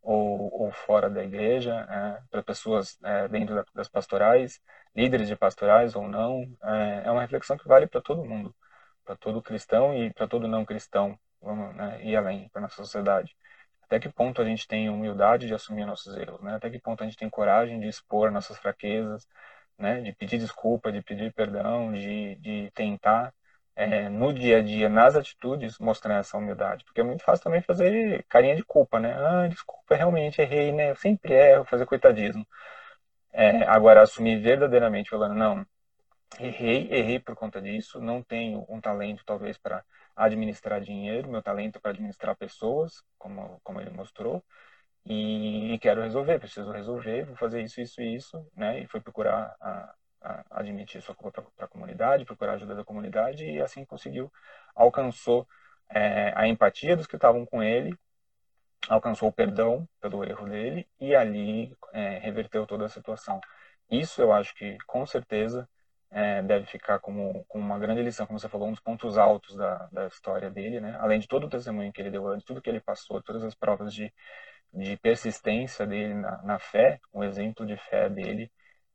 [0.01, 4.59] ou, ou fora da igreja, é, para pessoas é, dentro das pastorais,
[4.95, 8.53] líderes de pastorais ou não, é, é uma reflexão que vale para todo mundo,
[9.05, 13.35] para todo cristão e para todo não cristão, vamos né, ir além para nossa sociedade.
[13.83, 16.55] Até que ponto a gente tem humildade de assumir nossos erros, né?
[16.55, 19.27] Até que ponto a gente tem coragem de expor nossas fraquezas,
[19.77, 20.01] né?
[20.01, 23.33] De pedir desculpa, de pedir perdão, de, de tentar
[23.75, 26.85] é, no dia a dia, nas atitudes, mostrar essa humildade.
[26.85, 29.13] Porque é muito fácil também fazer carinha de culpa, né?
[29.13, 30.91] Ah, desculpa, realmente errei, né?
[30.91, 32.45] Eu sempre erro, fazer coitadismo.
[33.33, 35.65] É, agora, assumir verdadeiramente, falando, não,
[36.39, 39.83] errei, errei por conta disso, não tenho um talento, talvez, para
[40.15, 44.43] administrar dinheiro, meu talento é para administrar pessoas, como, como ele mostrou,
[45.05, 48.81] e, e, quero resolver, preciso resolver, vou fazer isso, isso e isso, né?
[48.81, 49.95] E foi procurar a,
[50.51, 54.31] admitir sua culpa para a comunidade, procurar a ajuda da comunidade e assim conseguiu
[54.75, 55.47] alcançou
[55.89, 57.97] é, a empatia dos que estavam com ele,
[58.89, 63.39] alcançou o perdão pelo erro dele e ali é, reverteu toda a situação.
[63.89, 65.67] Isso eu acho que, com certeza,
[66.11, 69.55] é, deve ficar como, como uma grande lição, como você falou, um dos pontos altos
[69.55, 70.97] da, da história dele, né?
[70.99, 73.55] além de todo o testemunho que ele deu antes, tudo que ele passou, todas as
[73.55, 74.13] provas de,
[74.73, 78.51] de persistência dele na, na fé, o exemplo de fé dele,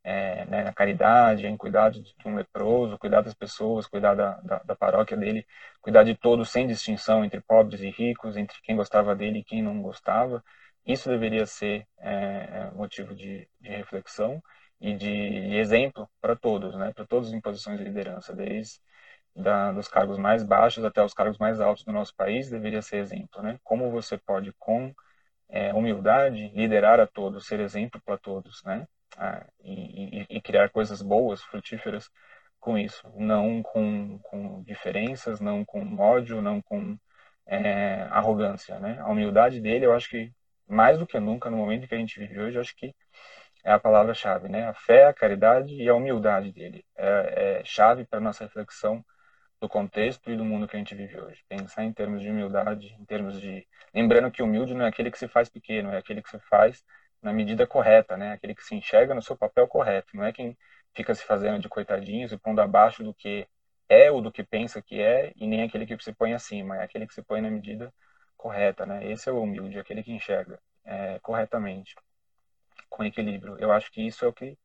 [0.07, 4.59] é, né, na caridade, em cuidar de um leproso, cuidar das pessoas, cuidar da, da,
[4.61, 5.45] da, paróquia dele,
[5.83, 9.63] cuidar de todos sem distinção entre pobres e ricos, entre quem gostava dele e quem
[9.63, 10.45] não gostava.
[10.87, 14.41] Isso deveria ser é, é motivo de, de, reflexão
[14.81, 18.81] e de, de exemplo para todos, né, para todos em posições de liderança, desde
[19.35, 22.99] da, dos cargos mais baixos até os cargos mais altos do nosso país, deveria ser
[22.99, 23.43] exemplo.
[23.43, 23.59] Né?
[23.65, 24.95] Como você pode, com
[25.49, 28.87] é, humildade, liderar a todos, ser exemplo para todos, né?
[29.17, 32.11] Ah, e, e, criar coisas boas, frutíferas
[32.61, 36.99] com isso, não com, com diferenças, não com ódio, não com
[37.47, 38.99] é, arrogância, né?
[39.01, 40.33] A humildade dele, eu acho que
[40.69, 42.95] mais do que nunca no momento que a gente vive hoje, eu acho que
[43.65, 44.67] é a palavra-chave, né?
[44.69, 49.05] A fé, a caridade e a humildade dele é, é chave para nossa reflexão
[49.61, 51.43] do contexto e do mundo que a gente vive hoje.
[51.49, 55.19] Pensar em termos de humildade, em termos de lembrando que humilde não é aquele que
[55.19, 56.85] se faz pequeno, é aquele que se faz
[57.27, 58.33] na medida correta, né?
[58.33, 60.57] Aquele que se enxerga no seu papel correto, não é quem
[60.95, 63.47] fica se fazendo de coitadinho, se pondo abaixo do que
[63.89, 66.85] é ou do que pensa que é, e nem aquele que se põe acima, é
[66.85, 67.93] aquele que se põe na medida
[68.37, 69.11] correta, né?
[69.11, 71.97] Esse é o humilde, aquele que enxerga é, corretamente,
[72.89, 73.57] com equilíbrio.
[73.59, 74.57] Eu acho que isso é o que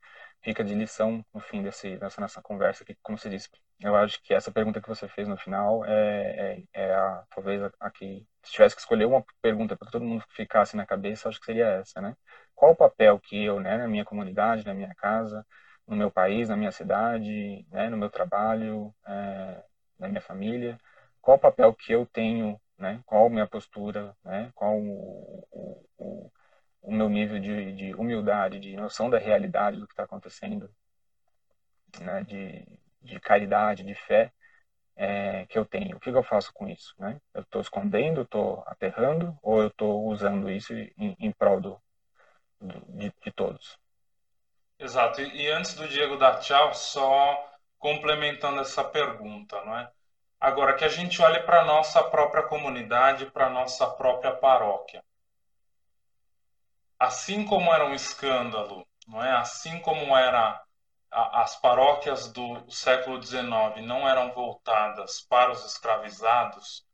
[0.41, 3.49] fica de lição no fim desse, dessa nossa conversa aqui, como você disse.
[3.84, 7.62] Eu acho que essa pergunta que você fez no final é, é, é a, talvez
[7.64, 11.30] a, a que, se tivesse que escolher uma pergunta para todo mundo ficasse na cabeça,
[11.30, 12.16] acho que seria essa, né?
[12.62, 15.44] qual o papel que eu, né, na minha comunidade, na minha casa,
[15.88, 19.64] no meu país, na minha cidade, né, no meu trabalho, é,
[19.98, 20.80] na minha família,
[21.20, 25.86] qual o papel que eu tenho, né, qual a minha postura, né, qual o, o,
[25.98, 26.32] o,
[26.84, 30.70] o meu nível de, de, humildade, de noção da realidade do que está acontecendo,
[31.99, 32.64] né, de,
[33.02, 34.32] de caridade, de fé,
[34.95, 35.98] é, que eu tenho.
[35.98, 36.94] O que, que, eu faço com isso?
[36.99, 37.19] Né?
[37.34, 41.82] Eu estou escondendo, estou aterrando, ou eu estou usando isso em, em prol do,
[42.61, 43.78] de, de todos.
[44.78, 45.22] Exato.
[45.22, 49.91] E, e, antes do Diego dar tchau, só complementando essa pergunta, não é?
[50.40, 55.03] Agora que a gente olhe para a nossa própria comunidade, para a nossa própria paróquia.
[56.99, 59.32] Assim como era um escândalo, não é?
[59.32, 60.64] Assim como era
[61.11, 66.85] as paróquias do século XIX não eram voltadas para os escravizados,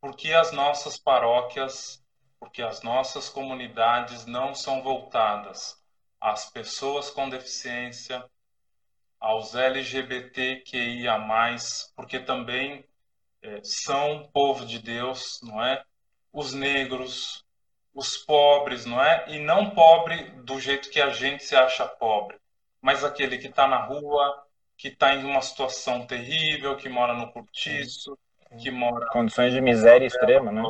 [0.00, 2.04] porque as nossas paróquias
[2.38, 5.82] porque as nossas comunidades não são voltadas
[6.20, 8.24] às pessoas com deficiência,
[9.18, 11.18] aos LGBTQIA+,
[11.94, 12.84] porque também
[13.42, 15.82] é, são povo de Deus, não é?
[16.32, 17.44] Os negros,
[17.94, 19.24] os pobres, não é?
[19.28, 22.38] E não pobre do jeito que a gente se acha pobre,
[22.86, 24.44] mas aquele que está na rua,
[24.76, 28.16] que está em uma situação terrível, que mora no cortiço,
[28.62, 29.08] que mora...
[29.08, 30.62] Condições de miséria extrema, né?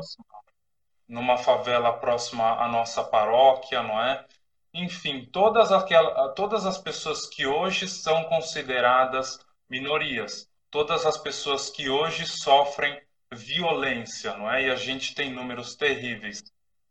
[1.06, 4.24] numa favela próxima à nossa paróquia, não é?
[4.72, 9.38] Enfim, todas, aquelas, todas as pessoas que hoje são consideradas
[9.68, 12.98] minorias, todas as pessoas que hoje sofrem
[13.30, 14.62] violência, não é?
[14.62, 16.42] E a gente tem números terríveis,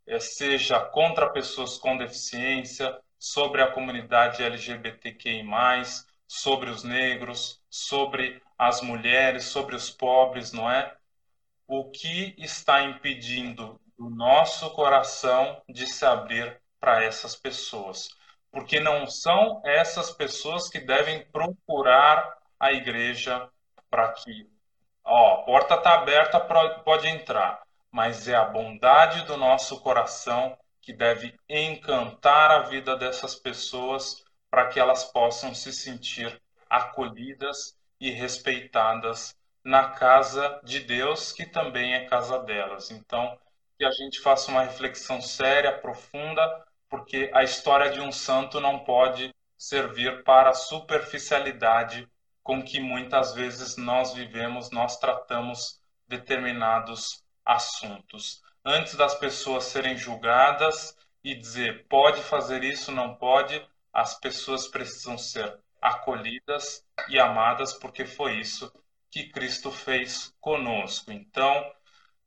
[0.06, 2.96] é, seja contra pessoas com deficiência,
[3.26, 5.42] sobre a comunidade LGBTQI+,
[6.28, 10.94] sobre os negros, sobre as mulheres, sobre os pobres, não é?
[11.66, 18.10] O que está impedindo do nosso coração de se abrir para essas pessoas.
[18.52, 23.50] Porque não são essas pessoas que devem procurar a igreja
[23.90, 24.48] para que,
[25.04, 26.38] ó, a porta está aberta,
[26.84, 27.62] pode entrar.
[27.90, 30.56] Mas é a bondade do nosso coração
[30.86, 36.40] que deve encantar a vida dessas pessoas para que elas possam se sentir
[36.70, 39.34] acolhidas e respeitadas
[39.64, 42.92] na casa de Deus, que também é casa delas.
[42.92, 43.36] Então,
[43.76, 46.40] que a gente faça uma reflexão séria, profunda,
[46.88, 52.08] porque a história de um santo não pode servir para a superficialidade
[52.44, 58.45] com que muitas vezes nós vivemos, nós tratamos determinados assuntos.
[58.68, 65.16] Antes das pessoas serem julgadas e dizer pode fazer isso, não pode, as pessoas precisam
[65.16, 68.72] ser acolhidas e amadas, porque foi isso
[69.08, 71.12] que Cristo fez conosco.
[71.12, 71.64] Então,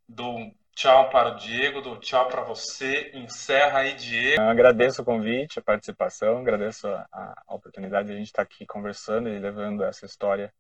[0.07, 3.11] dou tchau para o Diego, dou tchau para você.
[3.14, 4.41] Encerra aí, Diego.
[4.41, 7.06] Eu agradeço o convite, a participação, agradeço a,
[7.45, 10.53] a oportunidade de a gente estar aqui conversando e levando essa história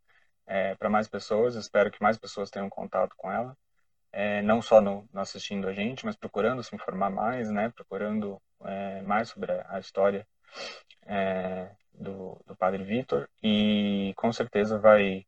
[0.45, 1.55] é, para mais pessoas.
[1.55, 3.55] Espero que mais pessoas tenham contato com ela,
[4.11, 7.71] é, não só no, no, assistindo a gente, mas procurando se informar mais, né?
[7.75, 10.27] Procurando é, mais sobre a, a história
[11.05, 15.25] é, do, do Padre Vitor e com certeza vai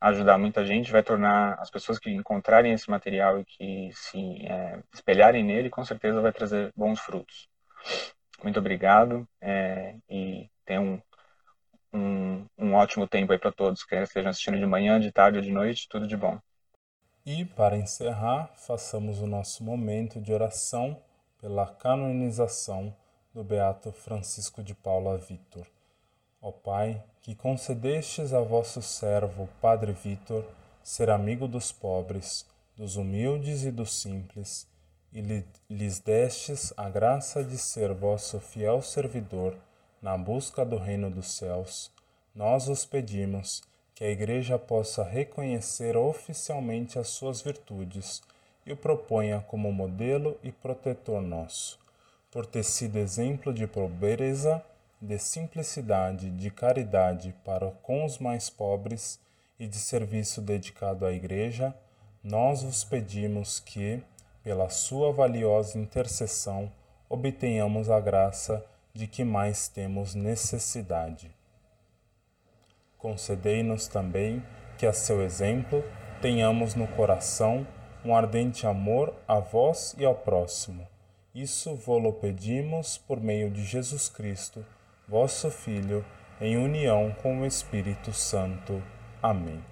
[0.00, 4.82] ajudar muita gente, vai tornar as pessoas que encontrarem esse material e que se é,
[4.92, 7.48] espelharem nele, com certeza vai trazer bons frutos.
[8.42, 11.00] Muito obrigado é, e tenham
[11.92, 15.38] um, um, um ótimo tempo aí para todos, quer estejam assistindo de manhã, de tarde
[15.38, 16.40] ou de noite, tudo de bom.
[17.24, 21.00] E para encerrar, façamos o nosso momento de oração
[21.40, 22.92] pela canonização
[23.32, 25.64] do Beato Francisco de Paula Vitor.
[26.40, 30.44] Ó Pai, que concedestes a vosso servo, Padre Vitor,
[30.82, 32.44] ser amigo dos pobres,
[32.76, 34.66] dos humildes e dos simples,
[35.12, 39.56] e lhes destes a graça de ser vosso fiel servidor
[40.00, 41.92] na busca do reino dos céus,
[42.34, 43.62] nós os pedimos
[44.02, 48.20] que a Igreja possa reconhecer oficialmente as suas virtudes
[48.66, 51.78] e o proponha como modelo e protetor nosso,
[52.28, 54.60] por ter sido exemplo de pobreza
[55.00, 59.20] de simplicidade, de caridade para com os mais pobres
[59.56, 61.72] e de serviço dedicado à Igreja,
[62.24, 64.02] nós vos pedimos que,
[64.42, 66.72] pela sua valiosa intercessão,
[67.08, 71.30] obtenhamos a graça de que mais temos necessidade.
[73.02, 74.42] Concedei-nos também
[74.78, 75.84] que, a seu exemplo,
[76.22, 77.66] tenhamos no coração
[78.02, 80.88] um ardente amor a vós e ao próximo.
[81.34, 84.64] Isso vô-lo pedimos por meio de Jesus Cristo
[85.12, 86.02] vosso Filho,
[86.40, 88.82] em união com o Espírito Santo.
[89.22, 89.71] Amém.